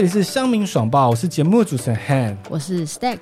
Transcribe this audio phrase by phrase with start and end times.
[0.00, 2.34] 这里是乡民爽报，我是节目主持人 Han。
[2.48, 3.18] 我是 Stack。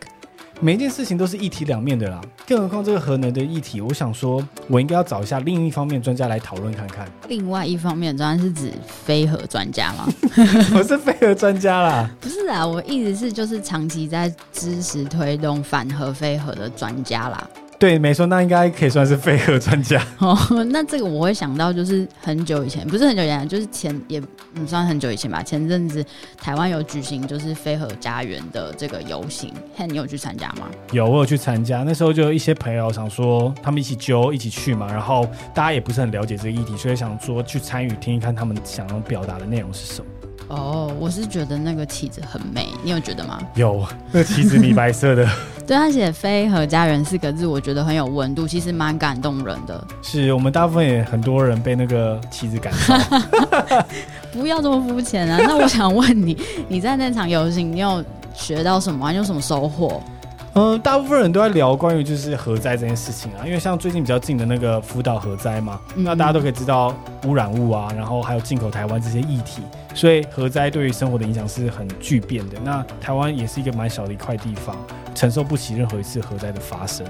[0.61, 7.11] 每一件事情都是一体两面的啦，更何况这个核能的议题，我想说，我应该要找一下另一方面专家来讨论看看。
[7.27, 10.07] 另外一方面，专家是指非核专家吗？
[10.73, 12.09] 我是非核专家啦。
[12.23, 17.51] 不是啊，我一直是就是长期在支持推动反核非核的专家啦。
[17.79, 20.03] 对，没错，那应该可以算是飞核专家。
[20.19, 20.37] 哦，
[20.71, 25.41] 那这个我会想到，就是很久以前，不是很久以前，就是前也不算很久以前吧。
[25.45, 26.05] 前阵子
[26.37, 30.67] 台湾有举行就是飞核家园的这个游行，看你有去参加吗？
[30.91, 31.85] 有，我有去参加。
[31.85, 35.25] 那时候就有一些朋友想说，他们一起揪一起去嘛，然后
[35.55, 40.07] 大家也不是很了解这个议题，所以想说去参与听一看他们想要表达的内容是什么。
[40.49, 43.39] 哦，我是觉得那个旗子很美，你有觉得吗？
[43.55, 45.29] 有，那个旗子米白色的。
[45.69, 49.87] 对他写“飞和家人”四个字，我觉得很有温度，其实蛮感动人的。
[50.01, 53.83] 是我们大部分也很多人被那个旗子感动。
[54.33, 55.37] 不要这么肤浅啊！
[55.47, 56.35] 那我想问你，
[56.69, 58.03] 你在那场游行，你有
[58.33, 59.11] 学到什么？
[59.11, 60.03] 你有什么收获？
[60.55, 66.95] 嗯，大部分人都在聊关于就是核灾这件事情啊，因为像最近比较近的那个福岛核灾嘛，那大家都可以知道
[67.27, 69.61] 污染物啊，然后还有进口台湾这些议题，
[69.95, 72.57] 所以核灾对于生活的影响是很巨变的。
[72.65, 74.75] 那台湾也是一个蛮小的一块地方，
[75.19, 77.05] 承受不起任何一次核灾的发生。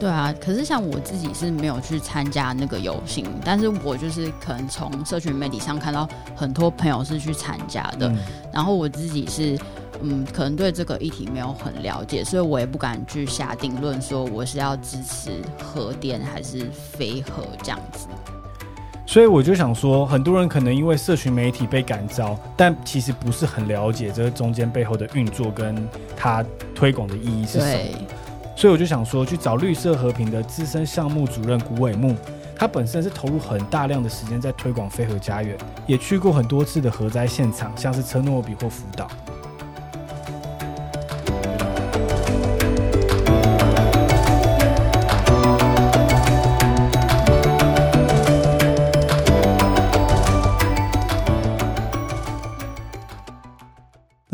[0.00, 8.12] 对啊，可是像我自己是没有去参加那个游行，但是我就是可能从社群媒体上看到很多朋友是去参加的，
[8.52, 9.58] 然后我自己是。
[10.02, 18.08] 嗯，可能对这个议题没有很了解，所以我也不敢去下定论说我是要支持核电还是非核这样子。
[19.14, 26.44] 所以我就想说，很多人可能因为社群媒体被感召，但其实不是很了解这个中间背后的运作跟它
[26.74, 28.08] 推广的意义是什么。
[28.56, 32.16] 所以我就想说，去找绿色和平的资深项目主任古伟木，
[32.56, 39.08] 他本身是投入很大量的时间在推广飞核家园，也去过很多次的核灾现场，像是车诺比或福岛。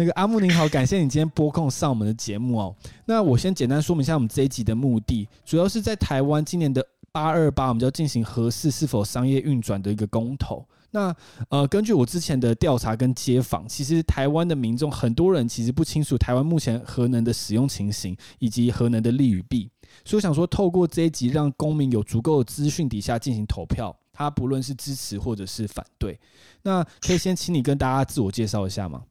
[0.01, 2.75] 那个阿木您好，感谢你今天拨空上我们的节目哦。
[3.05, 10.67] 那我先简单说明一下我们这一集的目的，主要是在台湾今年的八二八，我们就要进行核四是否商业运转的一个公投。
[10.91, 11.15] 那
[11.51, 19.69] 呃，根据我之前的调查跟街访，其实台湾的民众很多人其实不清楚台湾目前核能的使用情形以及核能的利与弊，
[20.03, 26.19] 所以我想说透过这一集，让公民有足够的资讯底下进行投票，他不论是支持或者是反对。
[26.63, 29.03] 那可以先请你跟大家自我介绍一下吗？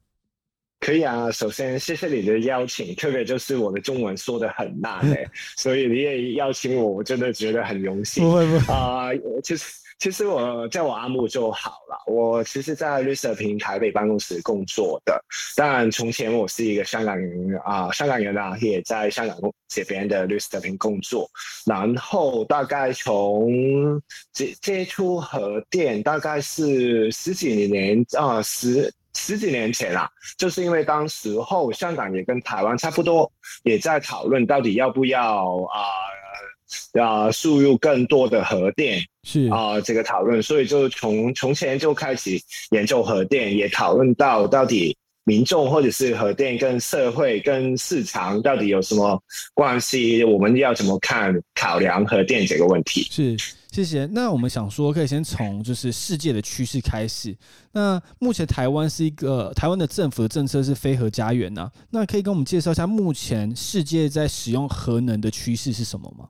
[0.80, 8.24] 可以啊，首先谢谢你的邀请，特别就是我的中文说的很烂诶， 所以你也邀请我，我真的觉得很荣幸。
[8.24, 9.10] 不会不会啊，
[9.44, 9.64] 其实
[9.98, 12.10] 其实我叫我阿木就好了。
[12.10, 15.22] 我其实，在绿色平台北办公室工作的，
[15.54, 19.36] 但从前我是一个香港人啊，香港人啊，也在香港
[19.68, 21.30] 这边的绿色平工作。
[21.66, 24.00] 然后大概从
[24.32, 28.90] 接接触核电，大概是十几年啊十。
[29.14, 33.30] 十几年前啦，就是因为当时候香港也跟台湾差不多，
[33.64, 39.48] 也在讨论到底要不要啊啊输入更多的核电是。
[39.48, 42.40] 啊这个讨论，所以就从从前就开始
[42.70, 49.20] 研究核电，也讨论到到底民众或者是核电跟社会跟市场到底有什么
[49.54, 53.06] 关系，我们要怎么看考量核电这个问题。
[53.10, 53.36] 是。
[53.70, 54.04] 谢谢。
[54.06, 57.36] 那我们想说，可以先从就是世界的趋势开始。
[57.72, 61.70] 那目前台湾是一个台湾的政府的政策是非核家园呐。
[61.90, 66.28] 那可以跟我们介绍一下目前世界在使用核能的趋势是什么吗？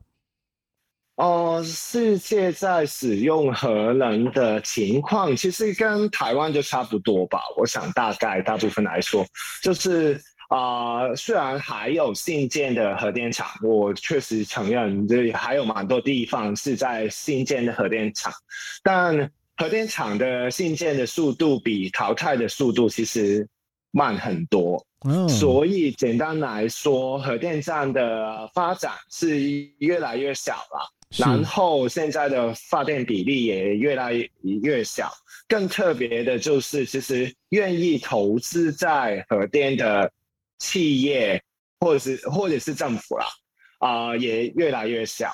[1.15, 7.39] 哦，世界在使用核能的情况，其实跟台湾就差不多吧。
[7.57, 9.25] 我想大概大部分来说，
[9.63, 10.21] 就是。
[10.51, 18.33] 啊，虽然还有新建的核电厂，我确实承认这还有蛮多地方是在新建的核电厂，
[18.83, 23.47] 但核电厂的新建的速度比淘汰的速度其实
[23.91, 24.85] 慢很多。
[25.07, 29.39] 嗯，所以简单来说，核电站的发展是
[29.77, 35.09] 越来越小了，然后现在的发电比例也越来越小。
[35.47, 40.11] 更特别的就是，其实愿意投资在核电的。
[40.61, 41.41] 企业
[41.79, 43.25] 或者是或者是政府啦，
[43.79, 45.31] 啊，也越来越小，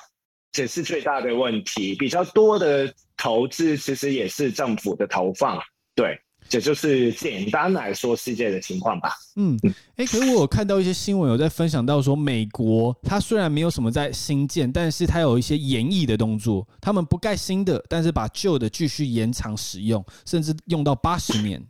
[0.50, 1.94] 这是最大的问题。
[1.94, 5.60] 比较多的投资其实也是政府的投放，
[5.94, 9.12] 对，这就是简单来说世界的情况吧。
[9.36, 9.58] 嗯，
[9.96, 21.62] 哎，可是我有看到一些新闻有在分享到说，美国它虽然没有什么在新建，但是它有一些延役的动作，他们不盖新的，但是把旧的继续延长使用，甚至用到八十年。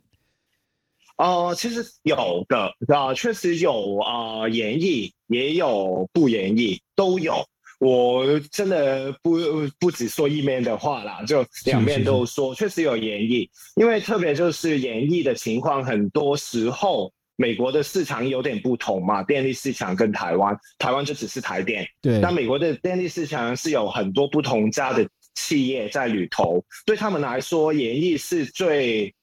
[1.19, 7.45] 哦，其实有的啊，确实有啊，演绎也有不演绎，都有。
[7.79, 9.37] 我真的不
[9.77, 13.49] 不只说一面的话啦，就两面都说，确实有演绎。
[13.75, 22.21] 因为特别就是演绎的情况，很多时候美国的市场有点不同嘛，电力市场跟台湾，台湾就只是台电，对。
[22.21, 25.05] 但美国的电力市场是有很多不同家的
[25.35, 29.13] 企业在里头，对他们来说，演绎是最。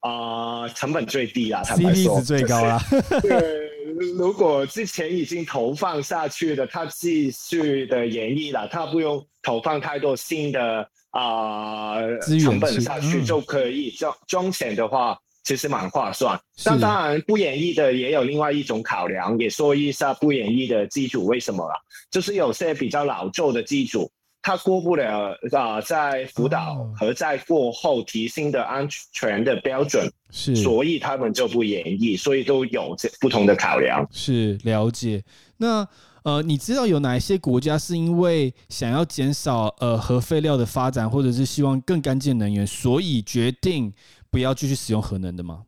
[0.00, 2.80] 啊，成本最低啦，CP 值最高啦。
[3.20, 3.68] 对，
[4.16, 11.96] 如果之前已经投放下去的，他继续的演绎了，他不用投放太多新的啊
[12.40, 13.90] 成本下去就可以。
[13.90, 16.40] 装装钱的话，其实蛮划算。
[16.64, 21.74] 那当然，不演绎的也有另外一种考量，也说一下不演绎的机组为什么了，
[22.10, 24.08] 就是有些比较老旧的机组。
[24.48, 34.08] 他过不了啊，在辅导和在过后提升的安全的标准，是，所以他们就不演绎，所以都有这不同的考量。
[34.10, 35.22] 是了解。
[35.58, 35.86] 那
[36.22, 43.92] 呃，你知道有哪一些国家是因为想要减少呃核废料的发展，或者是希望更干净能源，所以决定
[44.30, 45.64] 不要继续使用核能的吗？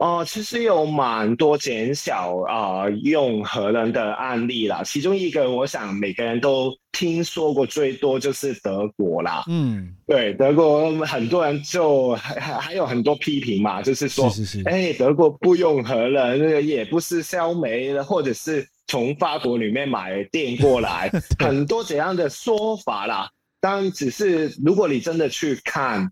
[0.00, 4.82] 哦，其实有蛮多减小啊用核能的案例啦。
[4.82, 9.44] 其中一个，我想每个人都听说过最多就是德国啦。
[9.46, 14.32] 嗯，对，德国很多人就还还还有很多批评嘛，就是说，
[14.64, 23.28] 哎，德国不用核能，也不是烧煤，或者是从法国里面买电过来， 很多这样的说法啦。
[23.60, 26.10] 但只是如果你真的去看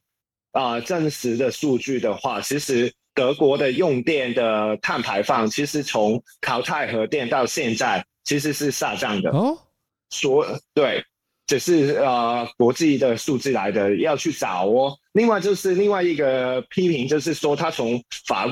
[0.52, 2.92] 啊真实的数据的话，其实。
[3.18, 9.28] 德国的用电的碳排放，其实从淘汰核电到现在，其实是下降的。
[9.30, 9.58] 哦，
[10.10, 11.02] 所对，
[11.44, 14.96] 只是呃国际的数字来的，要去找哦。
[15.14, 18.46] 另外就是另外一个批评，就是说他从法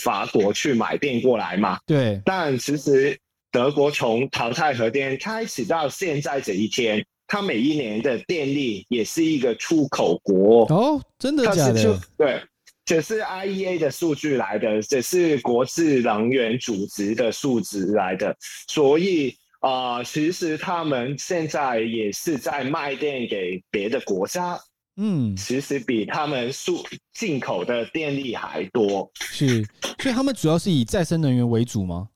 [0.00, 1.80] 法国去买电过来嘛。
[1.84, 3.18] 对，但其实
[3.50, 10.64] 德国从淘汰核电开始到现在这一天，它每一年的电力也是一个出口国。
[10.66, 12.00] 哦，真的假的？
[12.16, 12.40] 对。
[12.84, 18.36] 这是 IEA 的数据来的，这是国际能源组织的数值来的，
[18.66, 24.58] 所以啊，其实他们现在也是在卖电给别的国家，
[24.96, 26.84] 嗯，其实比他们数
[27.14, 29.64] 进口的电力还多，是，
[30.00, 32.08] 所以他们主要是以再生能源为主吗？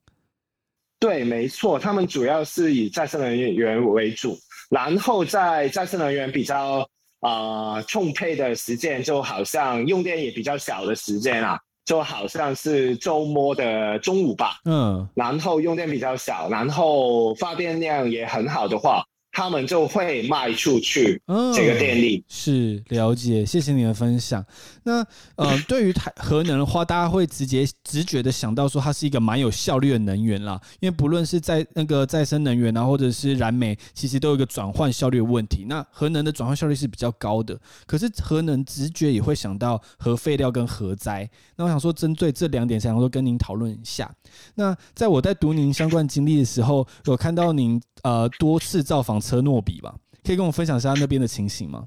[0.99, 4.37] 对，没错，他们主要是以再生能源为主，
[4.69, 6.85] 然后在再生能源比较。
[7.21, 14.59] 啊，充沛的时间就好像用电也比较小的时间啊，就好像是周末的中午吧。
[14.65, 19.03] 嗯，然后用电比较小，然后发电量也很好的话。
[19.37, 21.21] 他们就会卖出去
[21.55, 24.43] 这个电力，是了解，谢谢你的分享。
[24.83, 35.67] 那呃，对于台核能的话，大家会直接直觉的想到说它是一个蛮有效率的能源啦，因为不论是在那个再生能源啊，或者是燃煤，其实都有一个转换效率的问题。
[35.69, 41.29] 那核能的转换效率是比较高的，可是核能直觉也会想到核废料跟核灾。
[41.57, 44.11] 那我想说，针对这两点，想说跟您讨论一下。
[44.55, 47.79] 那在我在读您相关经历的时候，有看到您。
[48.03, 51.87] 呃，多次造访车诺比吧，可以跟我分享一下那边的情形吗？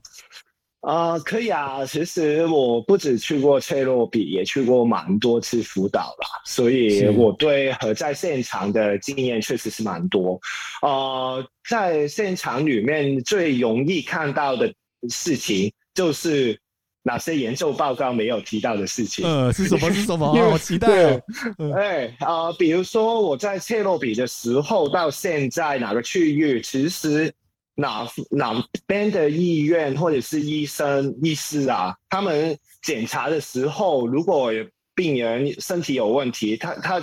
[0.81, 1.85] 啊，可以啊。
[1.85, 10.39] 其实我不止去过切诺比，也去过蛮多次福岛啦，所以我对和在现场的经验确实是蛮多。
[10.81, 14.73] 呃，在现场里面最容易看到的
[15.09, 16.59] 事情就是。
[17.03, 19.25] 哪些研究报告没有提到的事情？
[19.25, 19.91] 呃，是什么？
[19.91, 20.31] 是什么？
[20.51, 21.21] 我期待哦！
[21.75, 27.33] 哎啊，比如说我在切诺比的时候，到现在哪个区域，其实
[27.75, 34.51] 哪哪边的医院或者是医生医师啊，他们检查的时候，如果
[34.93, 37.01] 病人身体有问题，他他。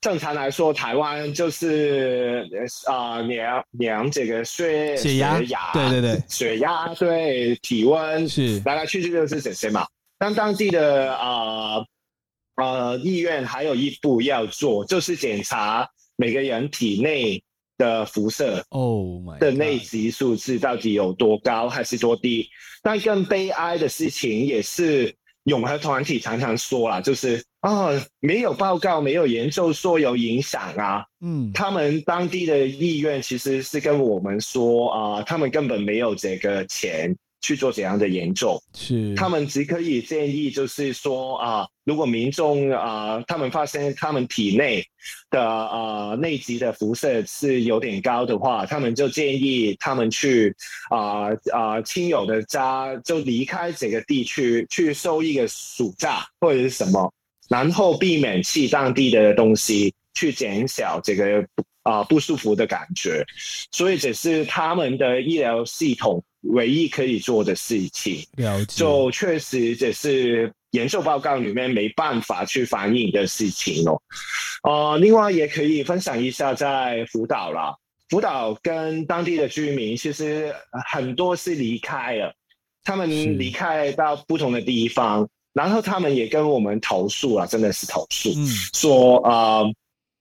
[0.00, 2.48] 正常来说，台湾就是
[2.86, 5.40] 啊量量这个血血压，
[5.72, 9.84] 对对对，血压对体温是来来去去就是这些嘛。
[10.16, 11.84] 但当地的啊
[12.56, 17.42] 呃医院还有一步要做，就是检查每个人体内
[17.76, 22.48] 的辐射哦的内级数字到底有多高还是多低。
[22.82, 25.12] 但更悲哀的事情也是。
[25.48, 27.88] 永和团体常常说啦，就是啊，
[28.20, 31.04] 没有报告，没有研究说有影响啊。
[31.20, 37.16] 嗯，他们当地的意愿其实是跟我们说啊，他们根本没有这个钱。
[37.40, 38.60] 去做怎样的研究？
[38.74, 44.84] 是他们只可以建议，就是说啊，如果民众啊，他们发现他们体内
[45.30, 50.54] 的啊内极的辐射是有点高的话，他们就建议他们去
[50.90, 57.12] 啊啊亲友的家就离开这个地区，去收一个暑假或者是什么，
[57.48, 61.46] 然后避免吃当地的东西，去减少这个
[61.82, 63.24] 啊不舒服的感觉。
[63.70, 68.24] 所以这是他们的医疗系统唯一可以做的事情。
[68.36, 74.00] 了解，就确实这是研究报告里面没办法去反映的事情哦。
[74.62, 77.76] 呃，另外也可以分享一下在福岛啦，
[78.08, 80.54] 福岛跟当地的居民其实
[80.90, 82.34] 很多是离开了，
[82.84, 85.28] 他们离开到不同的地方。
[85.54, 88.30] 然后他们也跟我们投诉啊，真的是投诉，
[88.74, 89.62] 说啊，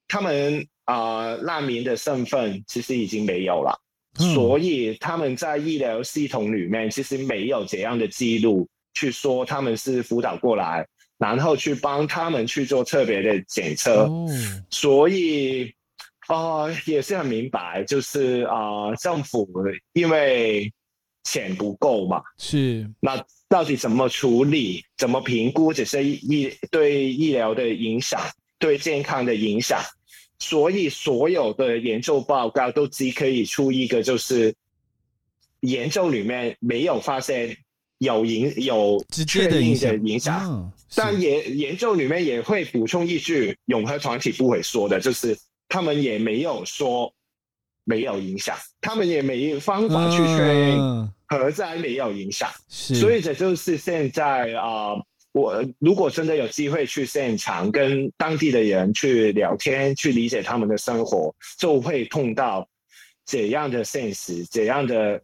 [0.08, 3.80] 他们啊难民的身份其实已经没有了，
[4.18, 10.86] 所以他们在医疗系统里面其实没有这样的记录，去说他们是辅导过来，
[11.18, 14.10] 然后去帮他们去做特别的检测，
[14.70, 15.74] 所以
[16.28, 19.48] 啊也是很明白，就是啊政府
[19.94, 20.72] 因为
[21.24, 23.24] 钱不够嘛，是那。
[23.50, 24.84] 到底怎么处理？
[24.98, 28.20] 怎么评估这些医对医疗的影响、
[28.60, 29.80] 对健康的影响？
[30.40, 34.54] 所以所有的研究报告都只可以出一个，就是
[35.62, 37.58] 研究里面没有发现
[37.98, 40.72] 有影有确定的影响。
[40.96, 47.14] 但研研究里面也会补充一句，永和团体不会说的，就是他们也没有说
[47.84, 51.12] 没有影响，他们也没有方法去确认。
[51.30, 54.94] 核灾没有影响，所以这就是现在啊，
[55.38, 62.68] 我如果真的有机会去现场跟当地的人去聊天，去理解他们的生活，就会碰到
[63.26, 65.22] 怎样的现实，怎样的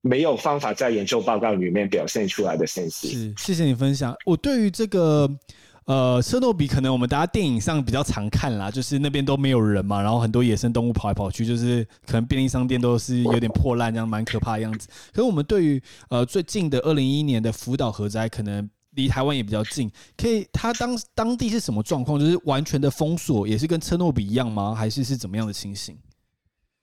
[0.00, 3.08] 没有方法在研究报告里面表现出来的现实。
[3.08, 4.14] 是，谢谢你分享。
[4.24, 5.28] 我对于这个。
[5.86, 14.88] 呃，车诺比可能我们大家电影上比较常看啦，就是那边都没有人嘛，然后很多野生动物跑来跑去，就是可能便利商店都是有点破烂，这样蛮可怕的样子。
[15.12, 15.80] 可是我们对于
[16.10, 22.18] 呃最近的二零一一年的福岛核灾，可能离台湾也比较近，可以，它当当地是什么状况？
[22.18, 24.74] 就是完全的封锁，也是跟车诺比一样吗？
[24.74, 25.96] 还是是怎么样的情形？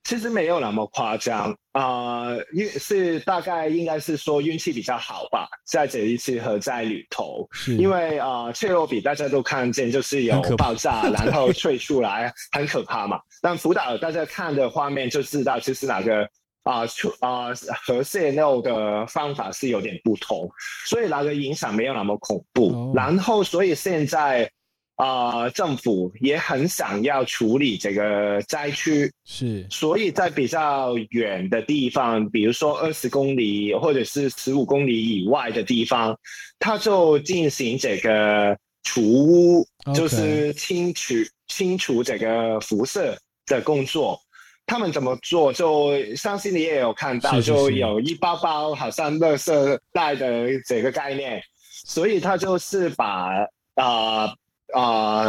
[0.06, 7.48] 其实没有那么夸张啊，运是大概应该是说运气比较好吧，在这一次核灾里头，
[7.80, 13.18] 因为啊，切诺比大家都看见就是有爆炸，然后吹出来很可怕嘛。
[13.42, 16.30] 但福岛大家看的画面就知道，其实那个
[16.64, 17.48] 啊，出啊
[17.86, 20.50] 核泄漏的方法是有点不同，
[20.86, 22.92] 所以那个影响没有那么恐怖。
[22.96, 24.50] 然后，所以现在。
[24.96, 36.16] 啊，政府也很想要处理这个灾区，是，所以在比较远的地方，比如说二十公里或者是十五公里以外的地方，
[36.60, 41.16] 他就进行这个除污，就是清除
[41.48, 43.18] 清除这个辐射
[43.48, 44.22] 的工作。
[44.66, 45.52] 他们怎么做？
[45.54, 51.42] 就相信你也有看到，就有一包包好像乐色袋的这个概念，
[51.86, 53.30] 所以他就是把
[53.76, 54.34] 啊。
[54.74, 55.26] 啊，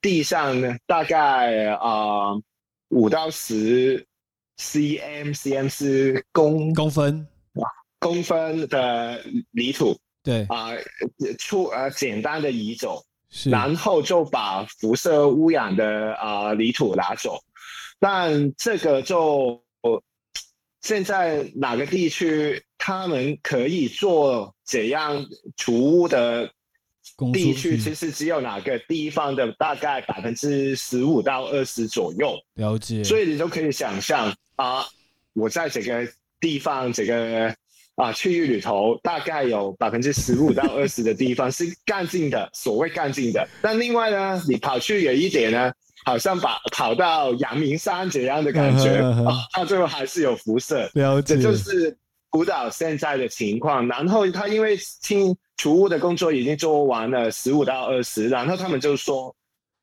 [0.00, 2.30] 地上呢，大概啊
[2.90, 4.06] 五到十
[4.56, 7.26] cm cm 是公公分。
[7.54, 7.66] 啊
[7.98, 10.44] 公分的泥土，对。
[10.44, 10.68] 啊
[11.40, 13.50] 出呃简单的移走，是。
[13.50, 17.40] 然后就把辐射污染的啊泥土拿走，
[17.98, 19.62] 但这个就
[20.80, 25.24] 现在哪个地区他们可以做怎样
[25.56, 26.50] 储物的？
[27.32, 33.04] 地区其实只有哪个地方的大概百分之十五到二十左右，了解。
[33.04, 34.84] 所以你就可以想象啊，
[35.34, 36.08] 我在这个
[36.40, 37.54] 地方这个
[37.94, 43.46] 啊区域里头，大概有百分之十五到二十的地方是干净的，所谓干净的。
[43.60, 45.72] 但另外呢，你跑去远一点呢，
[46.04, 48.96] 好像把跑到阳明山这样的感觉
[49.26, 50.90] 啊，它最后还是有辐射。
[50.94, 51.96] 了解，这就是
[52.30, 53.86] 孤岛现在的情况。
[53.88, 55.36] 然后他因为清。
[55.56, 59.32] 除物的工作已经做完了十五到二十，然后他们就说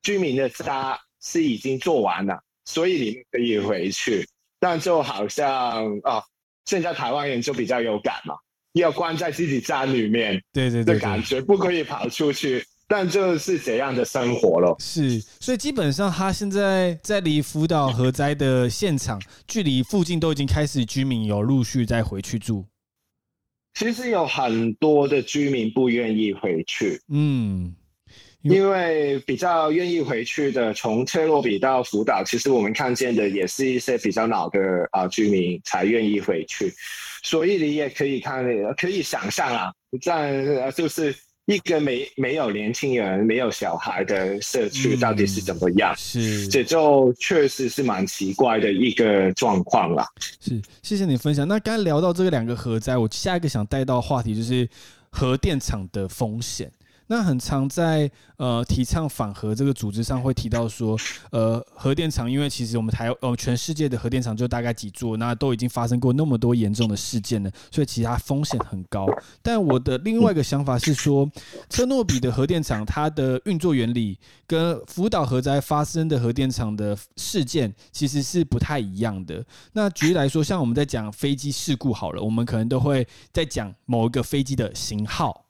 [0.03, 4.27] 居民的家是已经做完了，所以你们可以回去。
[4.59, 6.21] 但就好像啊，
[6.65, 8.35] 现在台湾人就比较有感嘛，
[8.73, 12.61] 要关在自己家里面，对对对，的感觉不可以跑出去。
[12.91, 14.75] 但就是怎样的生活了？
[14.77, 19.17] 是，所以基本上他现在在离福岛核灾的现场
[19.47, 22.65] 距离附近都已经开始居民有陆续再回去住。
[23.75, 27.73] 其实有很多的居民不愿意回去，嗯，
[28.41, 34.59] 因为比较愿意回去的，从切洛比到福岛，其实我们看见的也是一些比较老的
[34.91, 36.73] 啊居民才愿意回去，
[37.23, 38.45] 所以你也可以看，
[38.75, 39.71] 可以想象啊，
[40.01, 41.15] 在就是。
[41.45, 45.93] 一个没没有年轻人、没有小孩的社区到底是怎么样？
[45.97, 50.07] 是，这就确实是蛮奇怪的一个状况啦。
[50.39, 51.47] 是，谢谢你分享。
[51.47, 54.69] 那刚才聊到这个两个核灾，我下一个想带到话题就是
[55.09, 56.71] 核电厂的风险。
[57.11, 60.97] 那很常在呃提倡反核这个组织上会提到说，
[61.31, 69.05] 呃，核电厂因为其实我们台呃全世界的核电厂就大概几座，那都已经发生过那么多严重的事件了，所以其他风险很高。
[69.41, 71.29] 但我的另外一个想法是说，
[71.69, 79.45] 车诺比的核电厂它的运作原理跟福岛核灾发生的核电厂的事件其实是不太一样的。
[79.73, 85.40] 那举例来说，像我们在讲飞机事故好了，我们可能都会在讲某一个飞机的型号。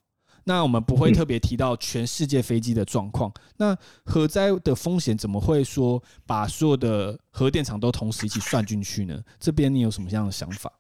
[0.44, 3.32] 那我们不会特别提到全世界飞机的状况。
[3.58, 9.22] 那核灾的风险怎么会说把所有的核电厂都同时一起算进去呢？
[9.40, 10.72] 这边你有什么样的想法？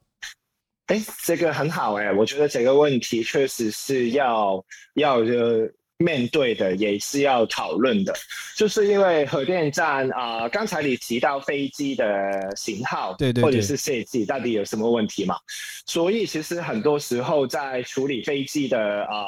[0.87, 4.61] 哎，这个很好哎，我觉得这个问题确实是要
[4.95, 5.71] 要呃
[6.01, 8.13] 面对的，也是要讨论的。
[8.57, 15.35] 就是因为核电站啊，刚才你提到飞机的型号，对对，或者是设计到底有什么问题嘛？
[15.85, 19.25] 所以其实很多时候在处理飞机的啊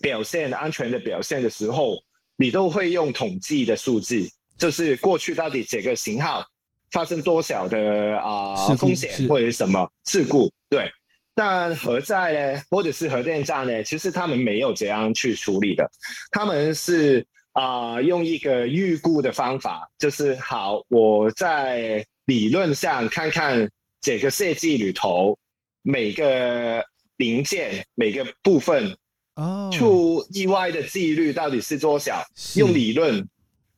[0.00, 1.96] 表现安全的表现的时候，
[2.36, 6.44] 你都会用统计的数字，就是过去到底这个型号
[6.90, 10.90] 发生多少的啊风险或者什么事故，对。
[11.38, 15.86] 但核在呢，或者是核电站呢，其实他们没有这样去处理的，
[16.30, 25.38] 他们是啊用一个预估的方法，就是好我在理论上看看这个设计里头
[25.82, 26.82] 每个
[27.18, 28.96] 零件每个部分
[29.34, 29.70] 哦。
[29.70, 32.24] 出意外的几率到底是多少，
[32.54, 33.28] 用理论，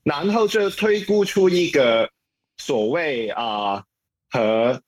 [0.05, 2.09] 然后就推估出一个
[2.57, 3.83] 所谓啊
[4.31, 4.81] 和。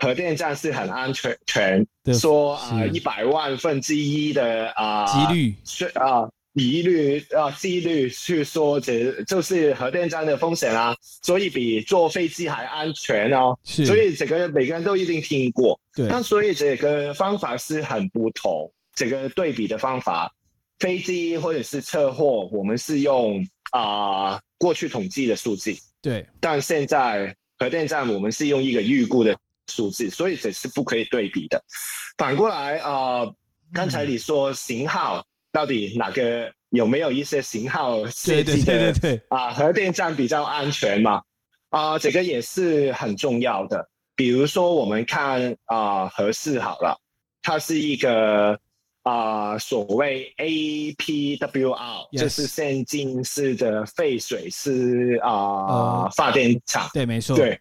[0.00, 13.56] 核电站是很安全，全说啊一百万分之一的啊几率是啊疑虑啊几率去说这就是核电站的风险啊，所以比坐飞机还安全哦。
[13.62, 15.78] 所以这个每个人都一定听过。
[15.94, 16.08] 对。
[16.08, 20.32] 那所以这个方法是很不同，这个对比的方法，
[20.78, 25.76] 飞机或者是车祸，我们是用啊过去统计的数据。
[26.00, 26.26] 对。
[26.40, 29.36] 但现在核电站我们是用一个预估的。
[29.70, 31.62] 数字，所以这是不可以对比的。
[32.18, 33.24] 反过来啊，
[33.72, 38.92] 刚才你说型号到底哪个有没有一些型号设计的
[39.28, 39.52] 啊？
[39.52, 41.22] 核电站比较安全嘛？
[41.70, 43.88] 啊，这个也是很重要的。
[44.16, 47.00] 比如说，我们看啊，核四好了，
[47.42, 48.58] 它是一个
[49.02, 56.90] 啊，所谓 APWR，就是先进式的废水式啊发电厂。
[56.92, 57.34] 对，没错。
[57.34, 57.58] 对。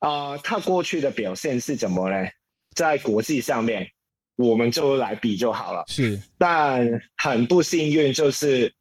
[0.00, 2.28] 啊，它过去的表现是怎么呢？
[2.74, 3.88] 在国际上面，
[4.36, 5.82] 我们就来比就好了。
[5.88, 8.72] 是，但很不幸运，就是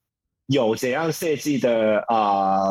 [0.45, 2.67] 有这样设计的啊，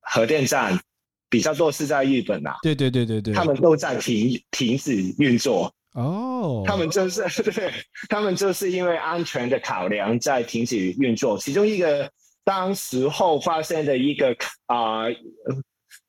[0.00, 0.80] 核电站
[1.28, 2.54] 比较多是在日本呐。
[2.62, 5.70] 对对对对对，他们都在停停止运作。
[5.92, 7.70] 哦，他们就是 对，
[8.08, 11.36] 他们就是因为安全的考量在停止运作。
[11.36, 12.10] 其中一个
[12.44, 14.34] 当时候发生的一个
[14.64, 15.04] 啊。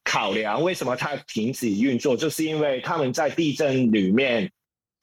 [0.04, 4.52] 考量为什么它停止运作，就是因为他们在地震里面，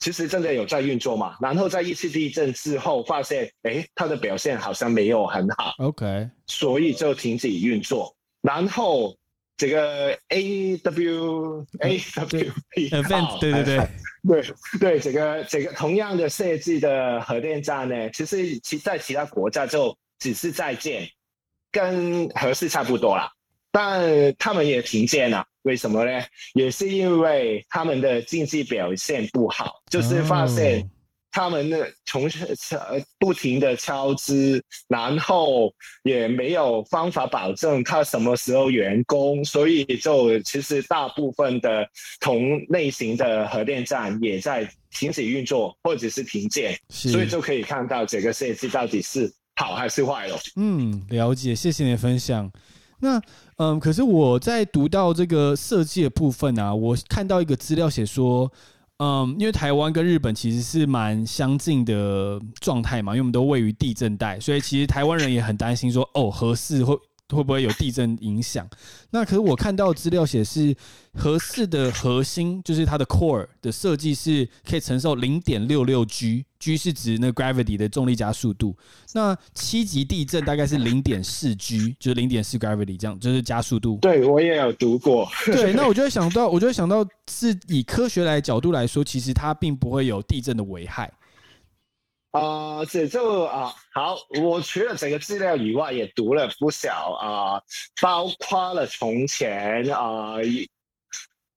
[0.01, 1.37] 其实真的有在运作嘛。
[1.41, 8.15] 然后在一次地震之后，发现哎，它的表现好像没有很好，OK，所以就停止运作。
[8.41, 9.17] 然后
[9.57, 12.89] 这个 A W A W P，
[13.41, 13.77] 对对对
[14.23, 14.45] 对
[14.79, 21.09] 对，这个这个同样的设计的核电站呢，其实其在其他国家就只是在建，
[21.73, 23.33] 跟核四差不多啦。
[23.71, 26.25] 但他们也停建了，为什么呢？
[26.55, 30.89] 也是因为他们的经济表现不好，就是发现
[31.31, 32.81] 他们的从敲
[33.19, 41.87] 不停的敲支，然后也没有方法保证他什么时候员工，所以就其实大部分的
[42.19, 50.39] 同类型的核电站也在停止运作或者是停建，所以就可以看到这个设计到底是好还是坏了。
[50.57, 52.51] 嗯，了解，谢谢你的分享。
[53.01, 53.23] 那
[53.59, 58.51] 嗯，可是我在读到这个设计的部分啊，我看到一个资料写说，
[58.99, 66.97] 嗯，因为台湾跟日本其实是蛮相近的状态嘛，因为我们都位于地震带，所以其实台湾人也很担心说，哦，核四会。
[67.37, 68.69] 会不会有地震影响？
[69.11, 70.75] 那可是我看到资料显示，
[71.15, 78.77] 合适的核心，就是它的 core 的设计是可以承受零点六六 G，G 是指那 gravity 的重力加速度。
[79.13, 83.99] 那七级地震大概是零点四 G，就是零点四 gravity 这样，就是加速度。
[84.01, 85.29] 对我也有读过。
[85.47, 91.13] 对，那我就会想到，我就会想到是以科学来角度来说，其实它并不会有地震的危害。
[92.33, 97.63] 啊，这就啊好，我除了这个资料以外，也读了不少啊，
[98.03, 100.35] 包括了从前啊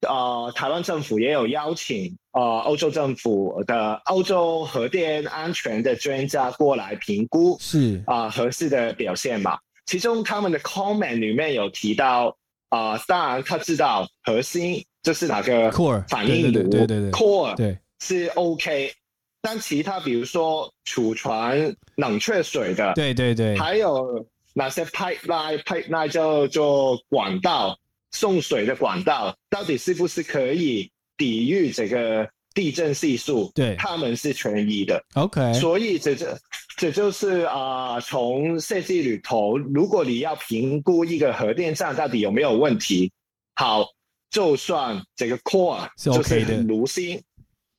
[0.08, 8.02] 呃，台湾政府也有邀请啊欧洲政府的欧洲核电安全的专家过来评估，是。
[8.08, 9.60] 啊合适的表现吧。
[9.86, 12.36] 其中他们的 comment 里面有提到
[12.70, 17.12] 啊，当然他知道核心就是哪个 core 反应炉，对对对。
[17.12, 17.78] Core 对。
[18.00, 18.92] 是 OK，
[19.42, 27.78] 但其他比如说储存冷却水的，对对对，还有哪些 pipeline pipeline 叫做管道
[28.12, 33.52] 送水的管道，到底是不是可以抵御这个地震系数？
[33.56, 35.04] 对，他们是权益的。
[35.16, 36.38] OK，所以这这
[36.78, 43.12] 这就是啊，从设计里头，如果你要评估一个核电站到底有没有问题，
[43.56, 43.88] 好，
[44.30, 47.22] 就算这个 core 是 OK 的炉心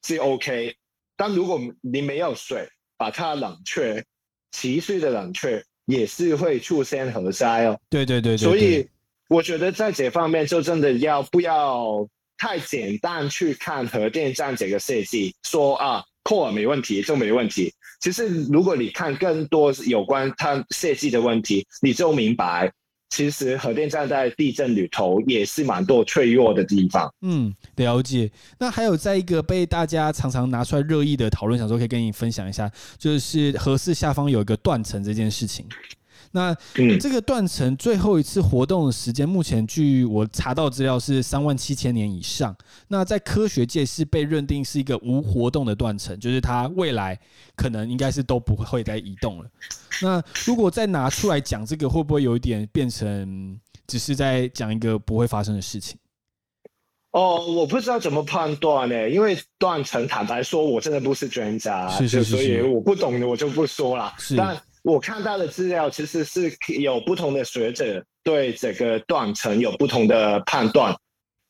[0.05, 0.75] 是 OK，
[1.25, 4.05] 但如果你没有水，把它冷却，
[4.51, 7.79] 持续的冷却也是会出现核灾哦。
[7.89, 8.85] 对对对，所以
[9.29, 12.05] 我觉得在这方面就真的要不要
[12.37, 17.73] 太简单去看核电站这个设计，说啊 core 没问题就没问题。
[18.01, 22.73] 其实，如果你看更多有关它设计的问题，你就明白，
[23.13, 27.13] 其实核电站在地震里头也是蛮多脆弱的地方。
[27.21, 28.31] 嗯，了解。
[28.59, 35.67] 那还有在一个被大家常常拿出来热议的讨论，想说可以跟你分享一下，就是核四下方有一个断层这件事情。
[36.35, 36.57] 那
[36.99, 42.57] 这个断层最后一次活动的时间，目前据我查到资料是三万七千年以上。
[42.89, 47.19] 那在科学界是被认定是一个无活动的断层，就是它未来
[47.55, 49.51] 可能应该是都不会再移动了。
[50.01, 55.99] 那如果再拿出来讲这个，会不会有一点变成只是在讲一个不会发生的事情？
[57.11, 64.15] 哦，我不知道怎么判断呢，因为断层，坦白说，我真的不是专家，是是是，所以我不懂的我就不说了。
[64.17, 64.59] 是，但。
[64.83, 70.93] 我看到的资料其实是有不同的学者对这个断层有不同的判断，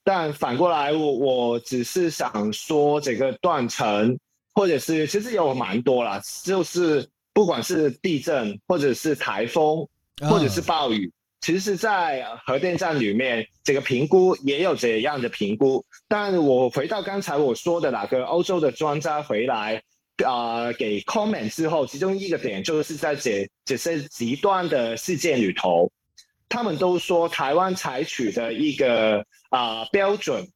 [0.04, 4.18] 但反过来，我我只是想说，这个断层
[4.54, 9.88] 或者是其实有蛮多啦，就是不管是地震或者是台风
[10.28, 15.82] 或者是暴雨，其实在核电站里面，这个评估也有这样的评估。
[16.06, 19.82] 但我回到刚才我说的那个欧洲的专家回来。
[20.22, 25.90] 啊，给 comment 之后，其中一个点就是在这这些极端的事件里头，
[26.48, 30.46] 他们都说台湾采取的一个啊标准，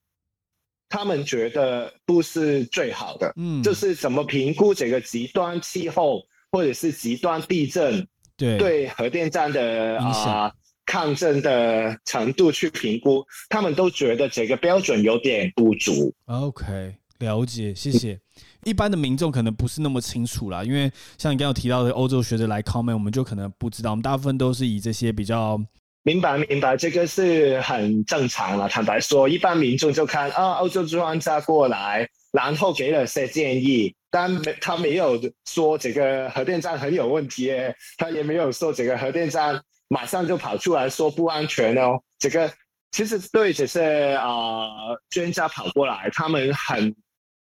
[0.89, 3.33] 他们觉得不是最好的。
[3.37, 10.53] 嗯，就是怎么评估这个极端气候或者是极端地震对对核电站的啊
[10.85, 16.15] 抗震的程度去评估，他们都觉得这个标准有点不足。
[16.27, 18.21] OK，了解，谢谢。
[18.67, 23.93] 一般的民众可能不是那么清楚啦，因为像你刚刚提到的欧洲学者来 comment，我们就可能不知道。
[23.93, 25.57] 我们大部分都是以这些比较
[26.03, 28.69] 明白明白，这个是很正常了。
[28.69, 37.53] 坦白说，一般民众就看啊，欧洲专家过来，然后给了些建议，但没他没有说这个核电站很有问题，
[37.97, 42.01] 他也没有说这个核电站马上就跑出来说不安全哦。
[42.19, 42.53] 这个
[42.91, 44.67] 其实对这些啊
[45.09, 46.93] 专家跑过来，他们很。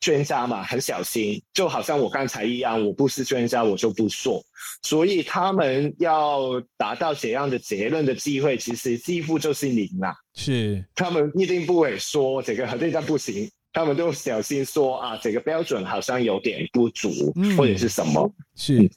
[0.00, 4.42] 专家嘛，很小心，就好像我刚才一样，我不是专家，我就不说。
[4.82, 10.14] 所以他们要达到怎样的结论的机会，其实几乎就是零啦。
[10.34, 17.10] 是，他们一定不会说这个核电站不行，他们都小心说啊，这个标准好像有点不足，
[17.56, 18.32] 或者是什么。
[18.56, 18.90] 是，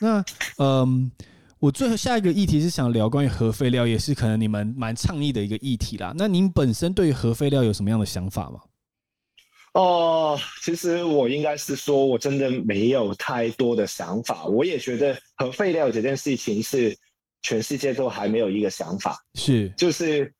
[0.00, 0.24] 那
[0.58, 1.10] 嗯，
[1.58, 6.12] 我最后下一个议题是想聊关于核废料，也是可能你们蛮倡议的一个议题啦。
[6.16, 8.60] 那您本身对于核废料有什么样的想法吗？
[9.76, 14.46] 哦，其实我应该是说，我真的没有太多的想法。
[14.46, 16.96] 我也觉得核废料这件事情是
[17.42, 20.32] 全世界都还没有一个想法，是就是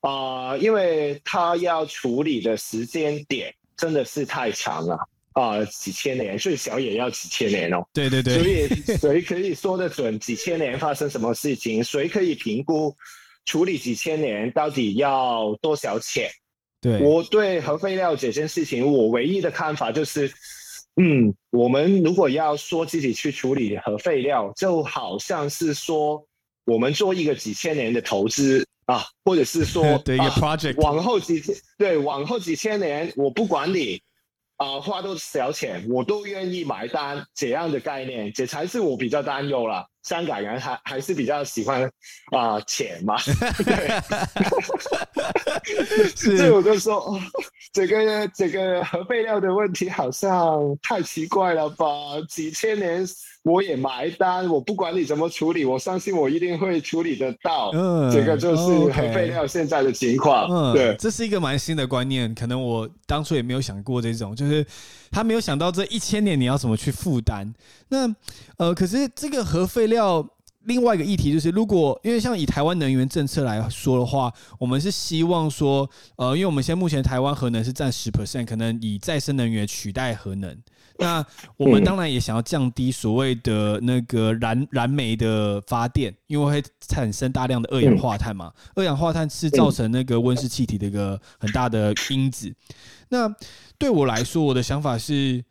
[0.00, 4.98] 啊，因为它要处理的时间点真的是太长了
[5.34, 7.86] 啊，几千年最少也要几千年哦。
[7.92, 11.84] 对对对，所以谁可以说得准几千年发生什么事情？
[11.84, 12.92] 谁可以评估
[13.44, 16.28] 处理几千年到底要多少钱？
[17.00, 20.32] 我对核废料这件事情，我唯一的看法就是，
[20.96, 26.26] 嗯，我们如果要说自己去处理核废料，就好像是说
[26.64, 34.02] 我们做一个几千年的投资啊，或者是说 对一个 project，往后几千对往后几千年，我不管你
[34.62, 39.84] 啊花多少钱，我都愿意买单这样的概念，这才是我比较担忧了。
[40.04, 41.90] 香港人还还是比较喜欢
[42.30, 43.16] 啊钱嘛，
[43.64, 44.00] 对，
[46.14, 47.20] 所以我就说，哦，
[47.72, 51.86] 这个这个核废料的问题好像太奇怪了吧？
[52.28, 53.04] 几千年
[53.42, 57.70] 我也埋单，我不管你怎么处理，我相信我一定会处理得到。
[57.72, 60.48] 嗯，这个就是核废料现在的情况。
[60.50, 64.64] 嗯，对，这是一个蛮新的观念，可能我当初也没有想过这种，就是
[65.10, 67.52] 他没有想到这一千年你要怎么去负担。
[67.88, 68.08] 那
[68.58, 70.26] 呃，可是这个核废料。
[70.66, 80.56] 另外一个议题就是，如果因为像以台湾能源政策来说的话，我们是希望说，呃，因为我们现在目前台湾核能是占十 percent，可能以再生能源取代核能。
[80.98, 81.24] 那
[81.56, 88.52] 我们当然也想要降低所谓的那个燃燃煤的发电，因为会产生大量的二氧化碳嘛。
[88.74, 92.54] 二氧化碳是造成那个温室气体的一个很大的因子。
[93.08, 93.34] 那
[93.78, 95.44] 对我来说，我的想法是。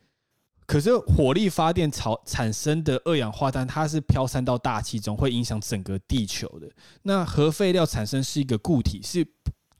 [0.64, 6.70] 可是火力发电产产生的二氧化碳，它是飘散到大气中，会影响整个地球的。
[7.02, 9.26] 那核废料产生是一个固体，是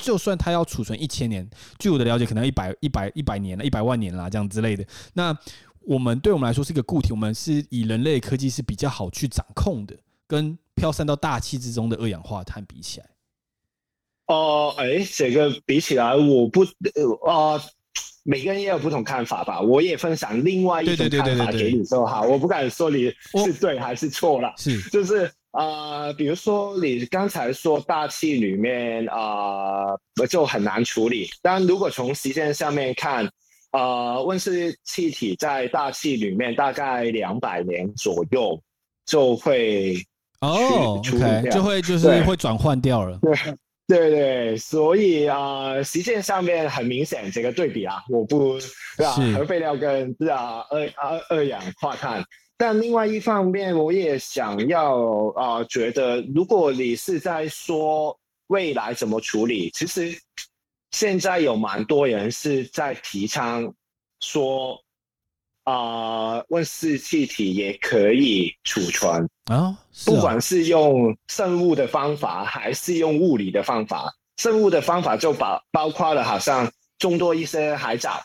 [0.02, 4.84] 就算它要储存一千年，据我的了解，可能一百一百一百年了，一百万年啦，这样之类的。
[5.14, 5.34] 那
[5.80, 13.06] 我们对我们来说是一个固体，我们是以人类科技是比较好去掌控的，跟飘散到大气之中的二氧化碳比起来。
[14.26, 16.62] 哦，哎，这个比起来，我不
[17.26, 17.62] 啊。
[18.24, 23.12] 每个人也有不同看法吧，我也分享另外一种看法给你说哈，我不敢说你
[23.44, 29.94] 是对还是错了，是就是啊，比如说你刚才说大气里面啊
[30.28, 33.28] 就很难处理，但如果从时间上面看，
[33.70, 38.58] 啊温室气体在大气里面大概两百年左右
[39.06, 39.96] 就会
[40.40, 43.18] 哦，OK，就会就是会转换掉了。
[43.88, 48.58] 对对对，所以啊，实践上面很明显这个对比啊，我不
[48.96, 49.12] 对吧？
[49.36, 52.24] 核废料跟啊二二二氧化碳，
[52.62, 60.16] 但另外一方面，我也想要啊，觉得如果你是在说未来怎么处理，其实
[60.92, 63.74] 现在有蛮多人是在提倡
[64.20, 64.80] 说。
[65.64, 74.12] 啊，温室气体也可以储存啊，不管是用生物的方法还是用物理的方法。
[74.38, 78.20] 生物的方法就把包括了，好像众多一些海藻，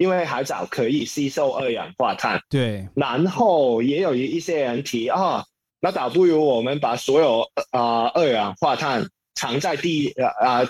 [0.00, 2.40] 因为海藻可以吸收二氧化碳。
[2.48, 2.88] 对。
[2.94, 5.44] 然后也有一些人提啊，
[5.78, 10.66] 那倒不如我们把所有啊二氧化碳藏在地啊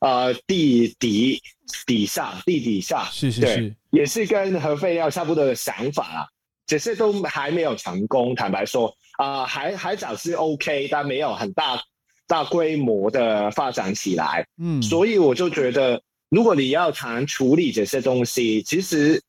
[0.00, 1.40] 啊地底
[1.86, 3.04] 底下，地底下。
[3.04, 3.76] 是是是。
[3.90, 6.26] 也是跟核废料差不多的想法啊，
[6.66, 8.34] 只是都还没有成功。
[8.34, 11.80] 坦白说啊，海海藻是 OK，但没有很大
[12.26, 14.44] 大规模的发展起来。
[14.58, 19.22] 嗯，所以我就觉得，如果你要谈处理这些东西，其实，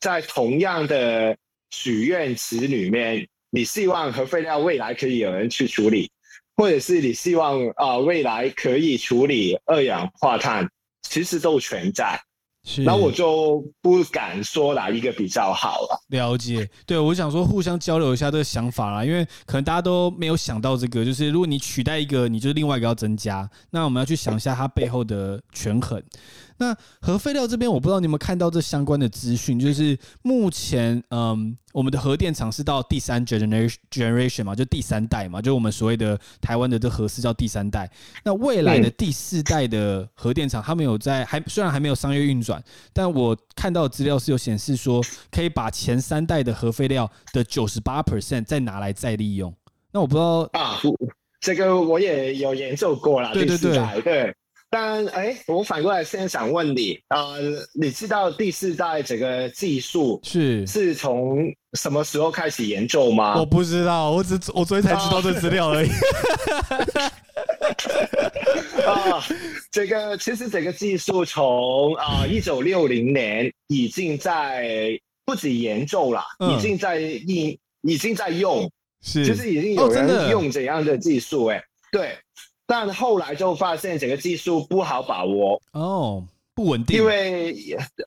[0.00, 1.36] 在同样的
[1.70, 6.10] 许愿池里面，你希望核废料未来可以有人去处理，
[6.56, 10.68] 或者是你希望啊未来可以处理二氧化碳，
[11.02, 12.18] 其实都存在。
[12.84, 16.00] 那我就不敢说哪一个比较好了。
[16.08, 26.02] 了解，对我想说互相交流一下这个想法啦，因为可能大家都没有想到这个，就是如果你取代一个，你就另外一个要增加，那我们要去想一下它背后的权衡。
[26.58, 37.90] 那核废料这边，我不知道你有没有看到这相关的资讯，就是目前，嗯，我们的核电厂是到第三 generation generation 嘛，就第三代嘛，就我们所谓的台湾的这核是叫第三代。
[38.24, 49.54] 那未来的第四代的核电厂，他们有在还虽然还没有商业运转，但我看到的资料是有显示说，可以把前三代的核废料的九十八 percent 再拿来再利用。
[49.92, 50.80] 那我不知道啊，
[51.40, 54.34] 这个我也有研究过了，对对对对。
[54.70, 57.32] 但哎，我反过来现在想问你啊，
[57.72, 61.38] 你知道第四代这个技术是是从
[61.72, 63.38] 什么时候开始研究吗？
[63.38, 65.88] 我不知道，我只我昨天才知道这资料而已。
[68.84, 69.24] 啊，
[69.70, 78.70] 这个其实整个技术从啊一九六零年已经在不止研究了，已经在应已经在用，
[79.02, 82.14] 是就是已经有人用怎样的技术哎，对。
[82.70, 86.22] 但后来就发现整个技术不好把握哦，
[86.54, 86.98] 不稳定。
[86.98, 87.56] 因为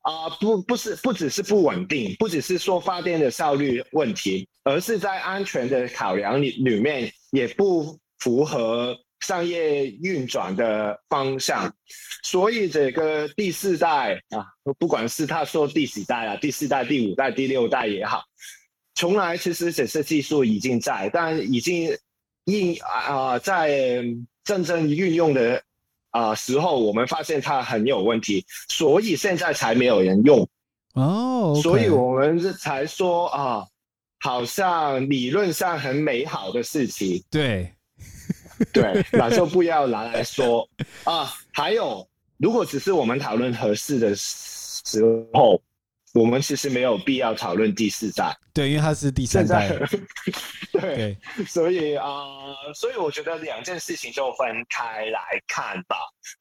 [0.04, 11.74] 啊，不不是不只是不稳定，不只是说发电的效率问题，而是在安全的考量里里面也不符合商业运转的方向。
[12.22, 14.46] 所以这个第四代啊，
[14.78, 18.22] 不管是他说第几代啊，第四代、第五代、第六代也好，
[18.94, 21.98] 从来其实这些技术已经在，但已经
[22.46, 24.06] 应啊在。
[24.44, 25.62] 真正运用的
[26.10, 30.48] 啊时候，我们发现它很有问题，所以现在才没有人用
[30.94, 31.60] 哦。
[31.62, 33.66] 所以我们才说啊，
[34.20, 37.72] 好像理论上很美好的事情，对，
[38.74, 40.68] 对，那就不要拿来说
[41.04, 41.34] 啊。
[41.54, 45.62] 还有，如果只是我们讨论合适的时候。
[46.14, 49.72] 我们其实没有必要讨论第四代，对，因为他是第三代，
[50.74, 52.06] 对，所以啊，
[52.76, 55.98] 所以我觉得两件事情就分开来看吧。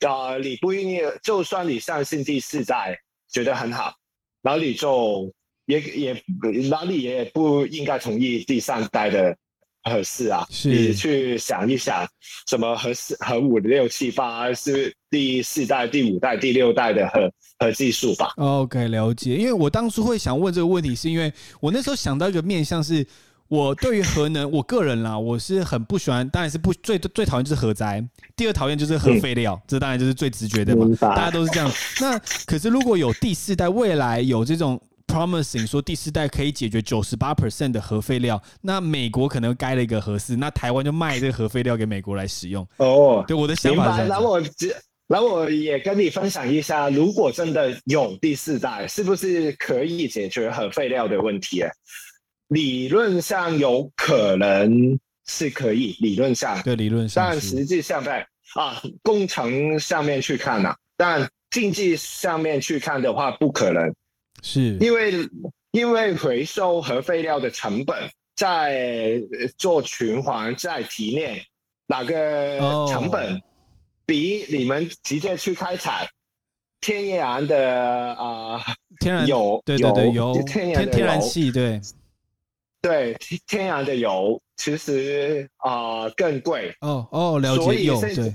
[0.09, 3.95] 啊，你不一定，就算你相信第四代，觉得很好，
[4.43, 5.33] 然后你就
[5.67, 6.25] 也也
[6.69, 9.37] 哪里也不应该同意第三代的。
[9.83, 12.07] 合适啊，你去想一想，
[12.49, 19.37] 什么核四、核五、六、七、八是第四代、第五代、第六代的核核技术吧？OK，了解。
[19.37, 23.07] 因为我当初会想问这个问题，是因为我那时候想到一个面向，是
[23.49, 31.71] 我对于核能，我个人啦，我是很不喜欢，当然是不最最讨厌就是核灾，第二讨厌就是核废料，这当然就是最直觉的嘛，大家都是这样。
[32.01, 34.81] 那可是如果有第四代，未来有这种。
[35.11, 42.67] Promising 说第四代可以解决九十八 percent 的核废料，那美国可能盖了一个核四，那台湾就卖这个核废料给美国来使用。
[42.77, 44.03] 哦，对，我的想法。
[44.07, 44.41] 那我
[45.09, 51.65] 那我也跟你分享一下，如果真的有第四代，是不是可以解决核废料的问题？
[52.47, 54.97] 理论上有可能
[55.27, 63.93] 是可以，理论上对理论上，但实际上在啊工程上面去看呐，但经济上面去看的话，不可能。
[64.43, 64.77] 是。
[64.79, 65.29] 因为
[65.73, 69.21] 因为回收核废料的成本，在
[69.57, 71.41] 做循环在提炼，
[71.87, 73.41] 哪个成本
[74.07, 76.09] 比你们直接去开采
[76.81, 78.61] 天然的啊
[78.99, 81.81] 天然油对对对油天然天然气对。
[82.83, 83.15] 对
[83.47, 86.75] 天然的油其实啊更贵。
[86.81, 88.35] 哦哦了解有对。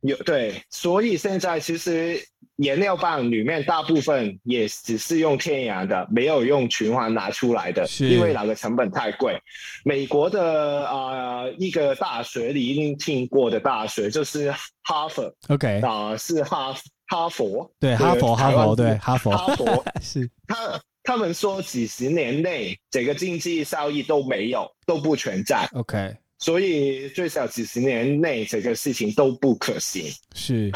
[0.00, 2.20] 有对所以现在其实。
[2.60, 9.38] 颜料棒里面大部分也只是用天然的，没有用循环拿出来的，因为那个成本太贵。
[9.82, 15.80] 美国的啊一个大学你一定听过的大学就是哈佛，OK。
[15.80, 16.74] 啊是哈
[17.06, 19.30] 哈佛，对哈佛哈佛对哈佛。
[19.30, 19.84] 哈佛。
[20.02, 20.30] 是。
[20.46, 30.70] 他他们说几十年内这个经济效益都没有都不存在，OK，所以最少几十年内这个事情都不可行，是。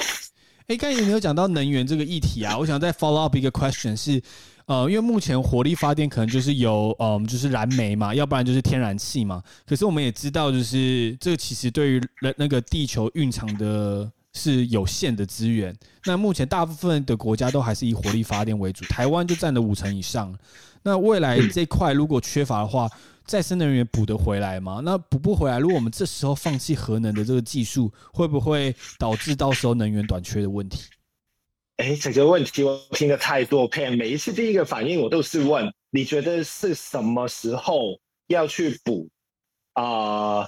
[0.67, 4.23] 哎，刚才你有讲到能源这个议题啊，我想再 follow up 一个 question 是，
[4.65, 9.43] 呃，因为目前火力发电可能就是有，嗯，就是燃煤嘛，要不然就是天然气嘛。
[9.67, 15.77] 可是我们也知道，就是这个其实对于那那个地球蕴藏的是有限的资源。
[16.07, 20.35] 那目前大部分的国家都还是以火力发电为主，台湾就占了五成以上。
[20.83, 22.89] 那未来这块如果缺乏的话，
[23.27, 24.81] 再生能源补得回来吗？
[24.85, 30.91] 那补不回来，如果我们这时候放弃核能的这个技术，会不会导致到时候能源短缺的问题？
[31.79, 39.09] 哎，这个问题我听的太多遍，每一次第一个反应我都是问：你觉得是什么时候要去补
[39.73, 40.47] 啊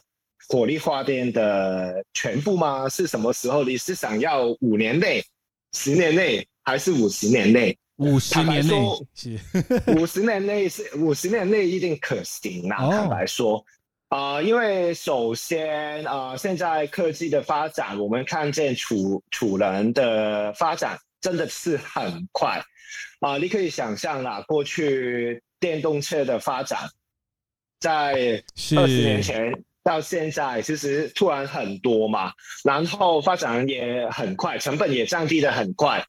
[0.49, 2.89] 火力发电的全部吗？
[2.89, 3.65] 是什么时候？
[3.65, 5.25] 你是想要五年内、
[5.73, 7.77] 十年内，还是五十年内？
[7.99, 9.33] 五十年内是
[9.97, 12.91] 五十年内是五十年内一定可行啊！
[12.91, 13.65] 坦白说，
[14.11, 22.63] 啊，因为首先啊，现在科技的发展，我们看见储储能的发展真的是很快
[23.21, 23.39] 啊！
[23.39, 26.79] 你可以想象啦，过去电动车的发展，
[27.81, 28.43] 在
[28.77, 29.51] 二十年前
[29.83, 32.31] 到现在，其实突然很多嘛，
[32.63, 36.07] 然后发展也很快，成本也降低的很快。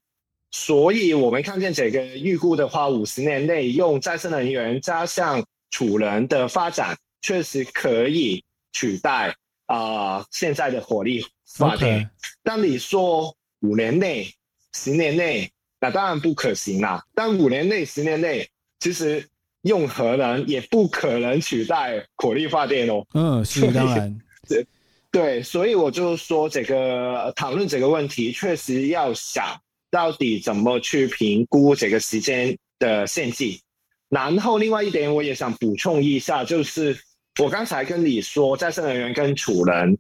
[0.52, 11.26] 所以，我们看见这个预估的话，五十年内用再生能源加上储能的发展，确实可以取代啊现在的火力
[11.58, 12.10] 发电。
[12.44, 14.34] 但你说五年内、
[14.74, 17.04] 十年内，那当然不可行啦。
[17.14, 19.28] 但五年内、十年内，其实
[19.64, 23.06] 用核能也不可能取代火力发电哦。
[23.14, 24.18] 嗯，是当然。
[24.48, 24.66] 对
[25.12, 29.46] 对，所以我就说，这个讨论这个问题，确实要想。
[29.90, 33.60] 到底怎么去评估这个时间的限制？
[34.10, 36.98] 然后另外一点，我也想补充一下，就是
[37.42, 39.98] 我刚才跟你说，再生能源跟储能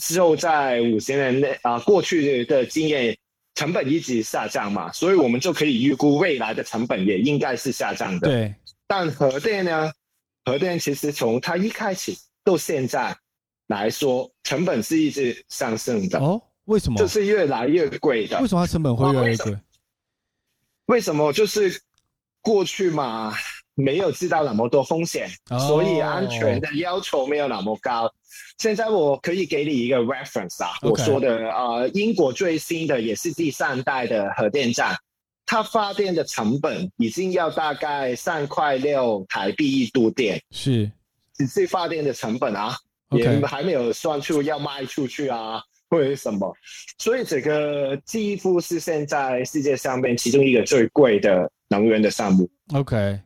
[0.00, 3.16] 之后在五十年内啊，过去的经验
[3.54, 8.28] 成本一直下降嘛，所以我们就可以预估未来的成本也应该是下降的。
[8.28, 8.54] 对。
[8.86, 9.92] 但核电呢？
[10.44, 12.12] 核电其实从它一开始
[12.44, 13.16] 到现在
[13.68, 16.18] 来说，成本是一直上升的。
[16.18, 16.42] 哦。
[16.64, 16.98] 为什么？
[16.98, 18.40] 就是越来越贵的。
[18.40, 19.58] 为什么它成本会越来越贵？
[20.86, 21.32] 为什么？
[21.32, 21.80] 就是
[22.42, 23.34] 过去嘛，
[23.74, 25.28] 没有知道那么多风险，
[25.66, 28.12] 所以安全的要求没有那么高。
[28.58, 34.96] 现在我可以给你一个 reference 啊，我说的啊，英国最新的也是第三代的核电站，
[35.46, 40.90] 它发电的成本已经要大概三块六台币一度电，是
[41.34, 42.76] 只是发电的成本啊，
[43.10, 46.54] 也还没有算出要卖出去啊或者什么，
[46.98, 52.48] 所以这个几乎是现在世界上面其中一个最贵的能源的项目。
[52.74, 53.20] OK，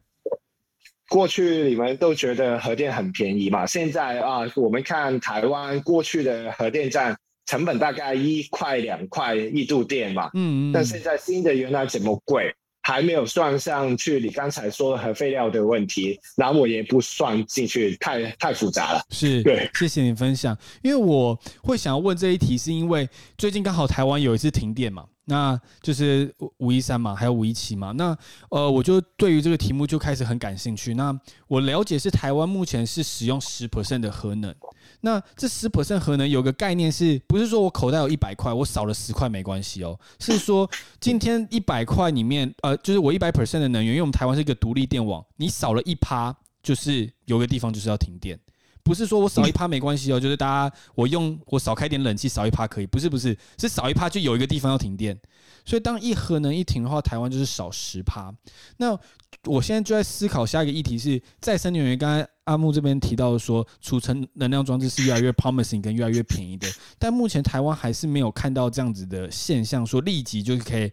[1.09, 3.67] 过去你们都觉得核电很便宜嘛？
[3.67, 7.17] 现在啊，我们看台湾过去的核电站。
[7.47, 12.55] 成本大概一块两块一度电嘛，嗯嗯，但现在新的原来这么贵，
[12.89, 19.03] 还没有算上去你刚才说核废料的问题，那我也不算进去，太太复杂了。
[19.11, 25.05] 是，对，谢谢你分享，因为我会想要问这一题，是因为最近刚好台湾有一次停电嘛。
[25.31, 27.93] 那就是五一三嘛，还有五一七嘛。
[27.93, 28.17] 那
[28.49, 30.95] 呃，我就对于这个题目就开始很感兴趣。
[30.95, 31.15] 那
[31.47, 34.55] 我了解是台湾目前是使用十 percent 的核能。
[35.01, 39.99] 那这十 percent 核能有个概念，是不是说我口袋有一百块，我少了十块没关系哦？
[40.19, 40.69] 是说
[41.01, 48.39] 今天一百块里面，呃，就是我一百 percent 的能源，因为我们台湾是一个独立电网，你少了一趴，就是有个地方就是要停电。
[48.83, 55.19] 不是说我少一趴没关系哦，就是大家我用我少开点冷气少一趴可以，不是不是是少一趴就有一个地方要停电，
[55.67, 58.35] 所以当一核能一停的话，台湾就是少十趴。
[58.79, 58.99] 那
[59.45, 61.99] 我现在就在思考下一个议题是再生能源。
[61.99, 66.67] 刚才阿木这边提到说储存能量装置是越来越 promising 跟越来越便宜的，
[66.99, 70.91] 但目前台湾还是没有看到这样子的现象，说立即就可以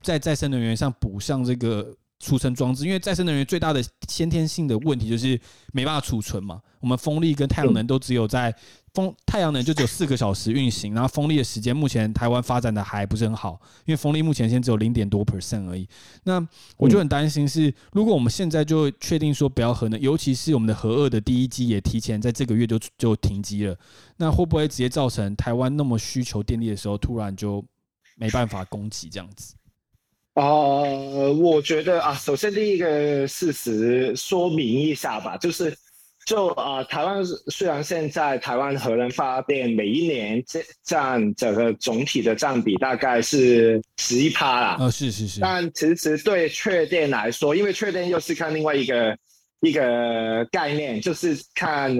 [0.00, 1.96] 在再生能源上补上这个。
[2.22, 5.38] 储存装置，因为再生能源最大的先天性的问题就是
[5.72, 6.62] 没办法储存嘛。
[6.78, 8.54] 我们风力跟太阳能都只有在
[8.94, 15.88] 风太阳能就只有四个小时运行，然后风力的时间目前台湾发展的还不是很好，因为风力目前现在只有零点多 percent 而已。
[16.22, 16.46] 那
[16.76, 23.76] 我就很担心是，如果我们现在就确定说不要核能，尤其是我们的核二的第一机也提前在这个月就就停机了，
[24.16, 27.64] 那会不会直接造成台湾那么需求电力的时候，突然就
[28.16, 29.54] 没办法供给这样子？
[30.34, 35.76] 呃，我觉得啊，首先第一个事实说明一下吧，就是，
[36.26, 49.14] 就啊，台湾虽然现在台湾核能发电每一年占占整个总体的占比大概是十一趴啦，啊，是是是，但其实对确电来说，因为确电又是看另外一个
[49.60, 51.94] 一个概念，就是看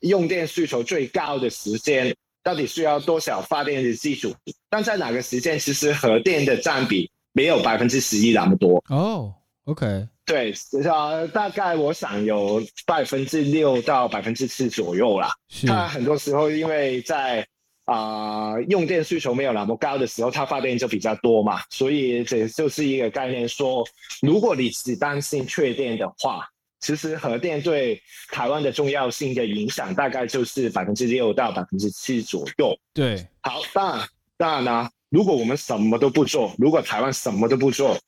[0.00, 2.12] 用电需求最高的时间
[2.42, 4.34] 到底需要多少发电的技术，
[4.68, 7.08] 但在哪个时间，其实核电的占比。
[7.36, 9.34] 没有百分之十一那么多哦
[9.64, 15.30] ，OK，对，呃，大概我想有百分之六到百分之七左右啦。
[15.66, 17.46] 它很多时候因为在
[17.84, 23.84] 啊用电需求没有那么高的时候，它发电就比较多嘛，所以这就是一个概念，说
[24.22, 26.48] 如果你只担心缺电的话，
[26.80, 28.00] 其实核电对
[28.32, 32.74] 台湾的重要性的影响大概就是百分之六到百分之七左右。
[32.94, 34.08] 对，好，当然，
[34.38, 34.88] 当然呢。
[35.08, 37.98] 如果我们什么都不做，如果台湾什么都不做，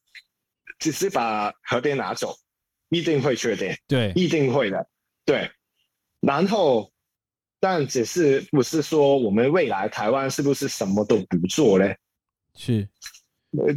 [0.78, 2.36] 只是把核电拿走，
[2.88, 3.78] 一定会缺电。
[3.86, 4.86] 对，一定会的。
[5.24, 5.50] 对，
[6.20, 6.90] 然后，
[7.60, 11.86] 但只是不是说我们未来台湾是不是什么都不做呢？
[12.54, 12.88] 是，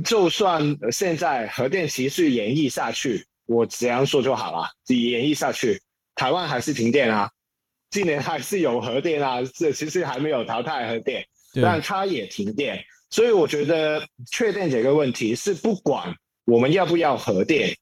[0.03, 4.67] 就算现在核电持续延役下去，我这样说就好了。
[4.87, 5.79] 延役下去，
[6.15, 7.31] 台湾还是停电啊，
[7.91, 11.23] 今年还是有核电啊，这其实还没有淘汰核电，
[11.61, 12.83] 但它也停电。
[13.11, 17.75] 所以我觉得确定这个问题是不管我们要不要核电，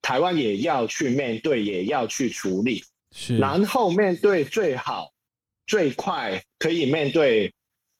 [0.00, 2.82] 台湾也要去面对，也要去处理。
[3.14, 5.12] 是，然后面对最好、
[5.66, 7.52] 最快可以面对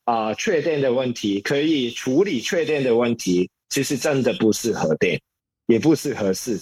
[0.05, 5.21] 啊确定的问题，可以处理确定的问题，其实真的不是核电，
[5.67, 6.59] 也不是合适。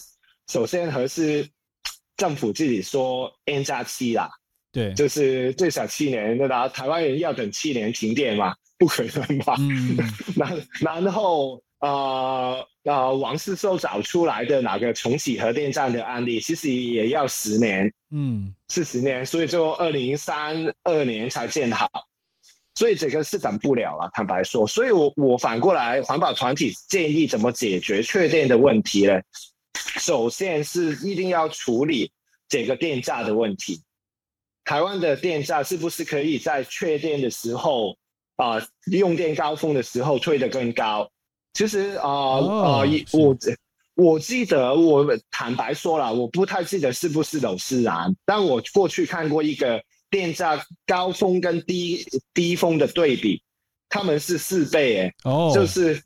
[0.48, 1.48] 首先核四
[2.16, 4.28] 政府自己说 N 加七啦，
[4.72, 6.68] 对，就是最少七年，对吧？
[6.68, 8.56] 台湾人要等七年停电嘛。
[8.80, 9.54] 不可能吧？
[10.34, 21.86] 然然后呃呃，王世寿找出来的哪个重启核电站的案例，其实也要十年，嗯，是十年，所以就二零三二年才建好，
[22.74, 24.10] 所以这个是等不了了。
[24.14, 29.20] 坦白说，所以我我反过来，环保团体建议怎么解决缺电的问题呢？
[29.98, 32.10] 首先是一定要处理
[32.48, 33.82] 这个电价的问题。
[34.64, 37.94] 台湾的电价是不是可以在确电的时候？
[38.40, 41.10] 啊，用电高峰的时候推得更高。
[41.52, 42.82] 其实啊啊，
[43.12, 43.36] 我
[43.96, 53.42] 我记得我坦白说了，我不太记得是不是楼思然，但我过去看过一个电价高峰跟低低峰的对比，
[53.88, 56.02] 他们是四倍哎，哦，就是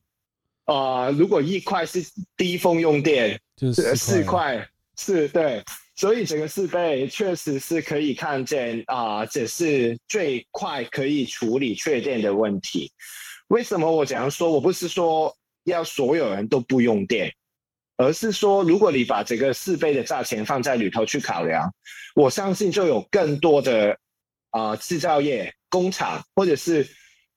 [0.64, 2.02] 啊，如果一块是
[2.36, 5.62] 低峰用电，就是四块，是对。
[5.96, 12.90] 所以这个四倍确实是可以看见啊，这是最快可以处理缺电的问题。
[13.48, 14.50] 为什么我这样说？
[14.50, 15.34] 我不是说
[15.64, 17.32] 要所有人都不用电，
[17.96, 21.72] 而是说，如果你把这个四倍的价钱放在里头去考量，
[22.16, 23.96] 我相信就有更多的
[24.50, 26.88] 啊制造业工厂或者是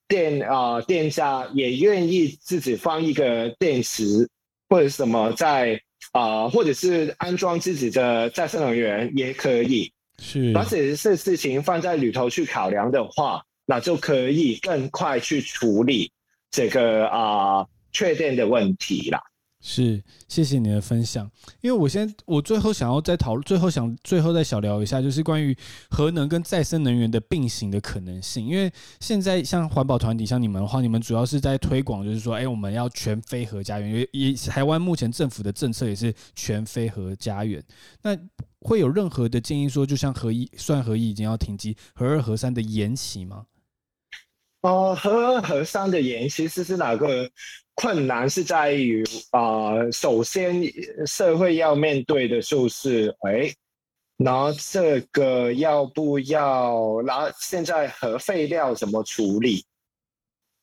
[0.08, 4.28] 店啊店家也愿意自己放一个电池
[4.70, 5.80] 或者什么在
[6.12, 9.92] 啊，或者是安装自己的再生能源也可以。
[10.20, 16.12] 是把这些事情放在里头去考量的话，那就可以更快去处理
[16.50, 19.22] 这个啊缺电的问题啦。
[19.60, 21.30] 是，谢谢你的分享。
[21.62, 25.58] 因为我先，我最后想要再讨论，最后想最后再小聊一下，就是关于
[25.90, 28.46] 核能跟再生能源的并行的可能性。
[28.46, 33.90] 因为现在像环保团体，像你们的话，你们主要是在推广，就是说，哎，我们要全非核家园。
[33.90, 37.62] 因为以台湾目前政府的政策也是全非核家园。
[38.04, 38.16] 那
[38.62, 43.46] 会有任何的建议说，就像核一算核一已经要停机，核二核三的延期吗？
[44.62, 47.30] 哦，核二核三的延期其实是哪个？
[47.80, 50.64] 困难是在于啊，首先
[51.06, 53.54] 社会要面对的就是，哎，
[54.18, 57.04] 那这个要不要？
[57.06, 59.64] 那现在核废料怎么处理？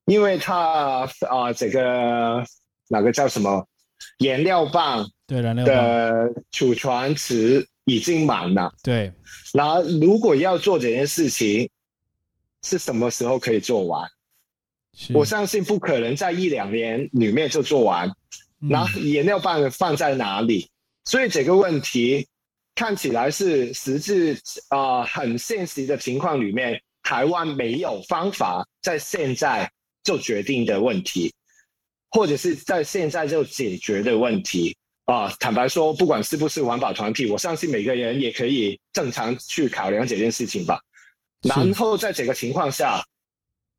[0.06, 2.44] 因为它啊，这个
[2.88, 3.64] 哪个叫什么
[4.18, 5.08] 燃料棒？
[5.24, 8.74] 对，燃料的储存池已经满了。
[8.82, 9.12] 对，
[9.52, 11.70] 那如果要做这件事情，
[12.64, 14.10] 是什么时候可以做完？
[15.12, 18.10] 我相信不可能在一两年里面就做完，
[18.70, 20.68] 然后燃料棒放在哪里？
[21.04, 22.26] 所以这个问题
[22.76, 29.70] 看起来是实质啊很现实的情况里面，台湾没有方法在现在
[30.02, 31.34] 就决定的问题，
[32.10, 35.28] 或者是在现在就解决的问题啊。
[35.40, 40.80] 坦白说，不管是不是环保团体，我相信每个人也可以正常去考量这件事情吧。
[41.44, 43.04] 然后在这个情况下。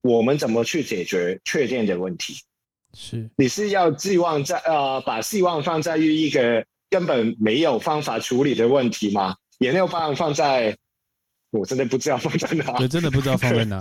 [0.07, 2.35] 我们怎么去解决缺电的问题？
[2.93, 9.35] 是你是要寄望在呃，把希望放在于一个根本没有方法处理的问题吗？
[9.57, 10.77] 燃料棒放在，
[11.49, 12.71] 我真的不知道放在哪。
[12.73, 13.79] 对，真的不知道放在哪。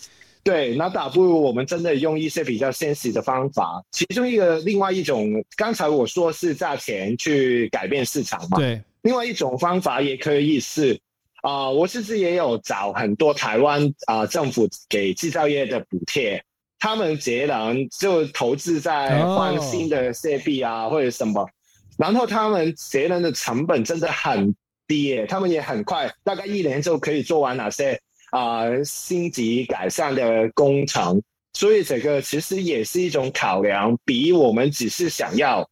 [0.42, 3.84] 对，那倒不如我们真的用一些比较现实的方法。
[3.90, 8.56] 其中一个，另外一种，刚才我说是价钱去改变市场嘛。
[8.56, 10.98] 对，另外一种方法也可以是。
[11.46, 16.42] 啊，我其实也有找很多台湾啊政府给制造业的补贴，
[16.76, 21.48] 他们节能就投资在换新的设备啊或者什么，
[21.96, 24.52] 然后他们节能的成本真的很
[24.88, 27.96] 低，他们也很快，大概一年就可以做完哪些
[28.32, 31.22] 啊星级改善的工程，
[31.52, 35.70] 所以这个其实也是一种考量，比我们只是想要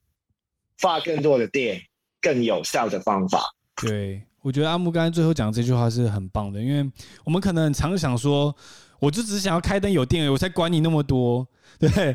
[0.79, 1.83] 发更多的电
[2.21, 3.43] 更有效的方法。
[3.83, 4.23] 对。
[4.45, 6.87] 我觉得阿木刚才最后讲这句话是很棒的，因为
[7.25, 8.55] 我们可能常想说，
[9.01, 12.15] 我就只想要开灯有电，我才管你那么多，对？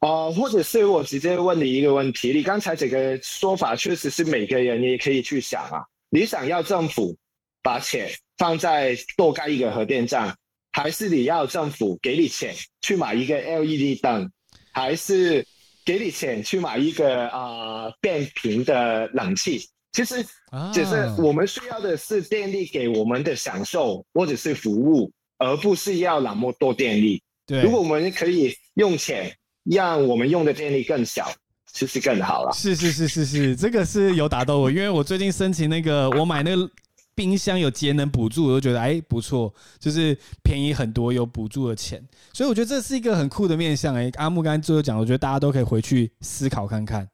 [0.00, 5.82] 哦，或者是我直接问你一个问题，你刚才这个说法确实是每个人也可以去想啊。
[6.10, 7.16] 你想要政府
[7.62, 10.36] 把钱放在多盖一个核电站，
[10.72, 14.30] 还是你要政府给你钱去买一个 LED 灯，
[14.72, 15.46] 还是
[15.82, 19.66] 给你钱去买一个啊变频的冷气？
[19.92, 20.24] 其实，
[20.72, 27.20] 只是我们需要的是电力给我们的享受或者是服务，而不是要那么多电力。
[27.44, 29.34] 对，如果我们可以用钱
[29.64, 31.28] 让我们用的电力更小，
[31.72, 32.52] 其实更好了。
[32.52, 36.70] 是是是是是，这个是有打到我，因为我最近申请那个，我买那个
[37.16, 42.00] 冰箱有节能补助，我就觉得哎不错，就是便宜很多，有补助的钱，
[42.32, 43.94] 所以我觉得这是一个很酷的面向。
[43.96, 47.08] 哎，阿木刚才最后讲，我觉得大家都可以回去思考看看。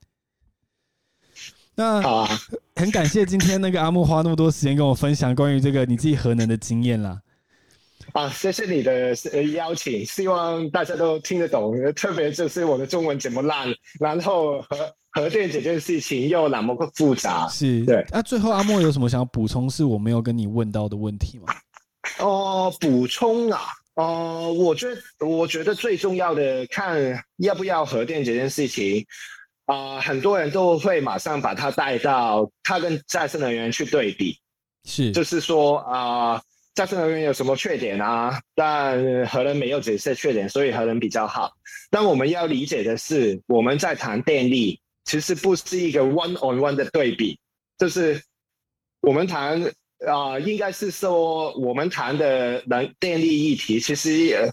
[1.77, 2.41] 那好啊，
[2.77, 7.20] 很感谢今天那个阿木花那么多时间跟我分享关于这个你自己核能的经验啦。
[8.12, 9.14] 啊，谢谢你的
[9.53, 13.68] 邀请，希望大家都听得懂，特别就是我的中文怎么烂，
[14.01, 17.47] 然后核核电这件事情又那么个复杂。
[17.49, 18.07] 是，对。
[18.11, 21.53] 那最后阿莫有什么想要补充是我没有跟你问到的问题吗？
[22.20, 23.61] 哦，补充啊，
[23.97, 29.05] 哦，我觉得我觉得最重要的看要不要核电这件事情。
[29.67, 34.39] 啊，很多人都会马上把它带到它跟再生能源去对比，
[34.85, 36.41] 是，就是说啊，
[36.73, 38.41] 再生能源有什么缺点啊？
[38.55, 41.51] 但核能没有这些缺点，所以核能比较好。
[41.91, 47.37] 但我们要理解的是，我们在谈电力，其实不是一个 one on one 的对比，
[47.77, 48.23] 就是
[49.01, 49.61] 我们谈
[50.07, 54.53] 啊，应该是说我们谈的能电力议题，其实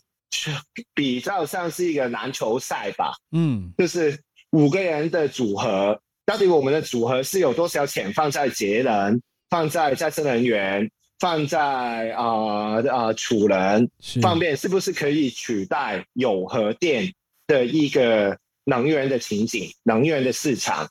[0.96, 4.20] 比较像是一个篮球赛吧，嗯，就是。
[4.54, 10.90] 五个人的组合，到底我们的组合是有多少钱放在节能、放在再生能源、
[11.20, 13.88] 放在啊啊储能
[14.22, 17.12] 方面，是不是可以取代有核电
[17.48, 20.88] 的一个能源的情景、能源的市场？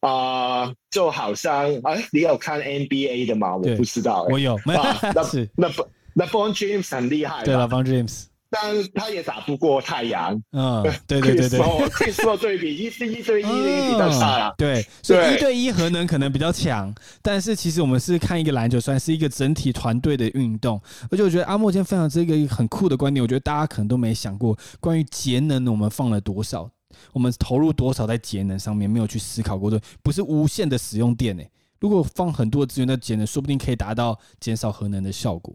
[0.00, 3.56] 啊，就好像哎，你有看 NBA 的吗？
[3.56, 5.48] 我不知道，我有，那 是。
[5.56, 5.84] 那不
[6.14, 8.26] 那 Bon James 很厉害，对了，Bon James。
[8.50, 10.40] 但他也打不过太阳。
[10.52, 11.88] 嗯，对对对对。
[11.90, 14.54] 可以说对比一一对一比较差啊。
[14.56, 20.80] 对，所以一对一核能可能比较强，但是其实我们是看一个篮球，算是一个整体团队的运动。
[21.10, 26.70] 而且我觉得阿莫今天分享这个很酷的观点，我觉得大家可能都没想过，关于节能我们放了多少，
[27.12, 31.50] 我们投入多少在节能上面，没有去思考过的，不是无限的使用电诶。
[31.80, 35.54] 如果放很多资源在节能，说不定可以达到减少核能的效果。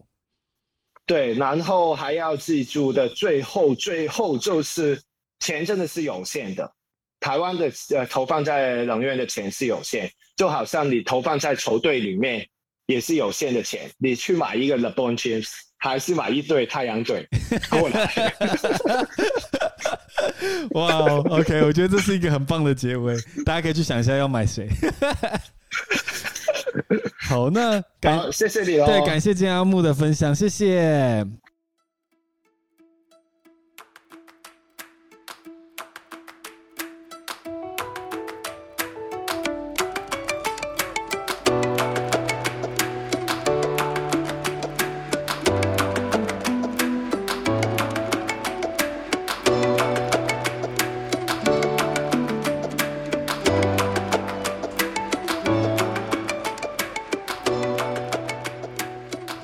[1.06, 5.02] 对，然后还要记住的，最后最后就是
[5.40, 6.72] 钱真的是有限的。
[7.20, 12.48] 台湾的呃投放在能源的钱是有限，就好像你投放在球队里面
[12.86, 13.90] 也是有限的钱。
[13.98, 17.28] 你去买一个 LeBron James，还是买一对太阳队
[17.70, 18.34] 过来？
[20.72, 20.88] 哇
[21.30, 24.68] ，OK，我觉得这是一个很棒的结尾，大家可以去想一下要买谁。
[27.22, 28.86] 好，那感谢谢你哦。
[28.86, 31.26] 对，感谢金阿木的分享，谢谢。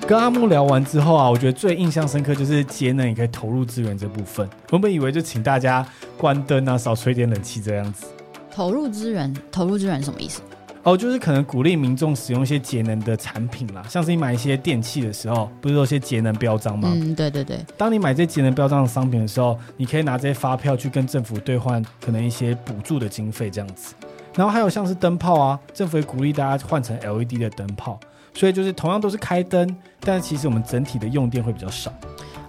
[0.10, 4.50] 跟阿木聊完之后啊，我觉得最印象深刻就是节能也可以投入资源这部分。
[4.72, 5.86] 原本以为就请大家
[6.18, 8.08] 关灯啊，少吹点冷气这样子。
[8.50, 10.42] 投入资源，投入资源什么意思？
[10.82, 16.90] 哦，就是可能鼓励民众使用一些节能的产品啦，像是你买一些电器的时候，不是有些节能标章吗？
[16.92, 17.64] 嗯，对对对。
[17.78, 23.94] 当你买这些节能标章的商品的时候，你可以拿这些发票去跟政府兑换可能一些补助的经费这样子。
[24.34, 28.00] 然后还有像是灯泡啊，政府也鼓励大家换成 LED 的灯泡。
[28.34, 31.92] 所以就是同样都是开灯，但其实我们整体的用电会比较少。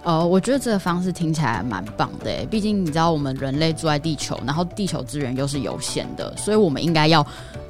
[0.03, 7.25] 呃，我觉得这个方式听起来蛮棒的，毕竟你知道我们人类住在地球，然后地球资源又是有限的，所以我们应该要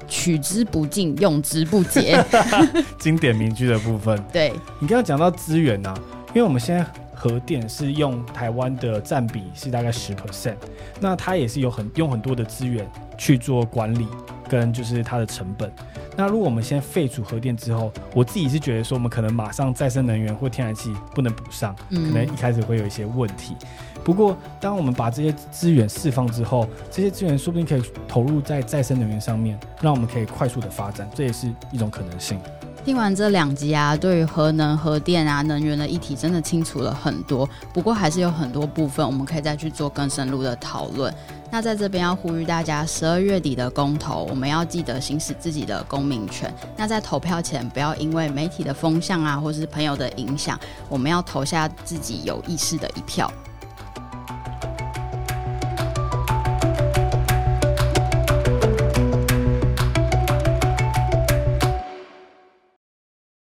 [0.08, 2.24] 取之不尽，用之不竭。
[2.98, 4.18] 经典名句的部分。
[4.32, 5.94] 对你刚刚讲到资源呢，
[6.30, 10.56] 因为我们现在核电是用台湾的占比是大概十 percent，
[11.02, 14.08] 那它也是有很用很多的资源去做管理。
[14.52, 15.72] 跟就是它的成本。
[16.18, 23.56] 那如果我们先废除核电之后，我自己是觉得说，我们可能马上再生能源或天然气不能补上，可能一开始会有一些问题。
[24.04, 32.38] 不过，当我们把这些资源释放之后，这些资源说不定可以投入在再生能源上面，让我们可以快速的发展，这也是一种可能性。
[32.84, 37.48] 听完这两集啊，对于核能、核电啊、能源的议题，真的清楚了很多。
[37.72, 41.14] 不过，还是有很多部分我们可以再去做更深入的讨论。
[41.52, 46.52] 那在这边要呼吁大家，十二月底的公投，我们要记得行使自己的公民权。
[46.76, 50.60] 那在投票前，不要因为媒体的风向啊，或是朋友的影响，
[50.90, 53.32] 我们要投下自己有意识的一票。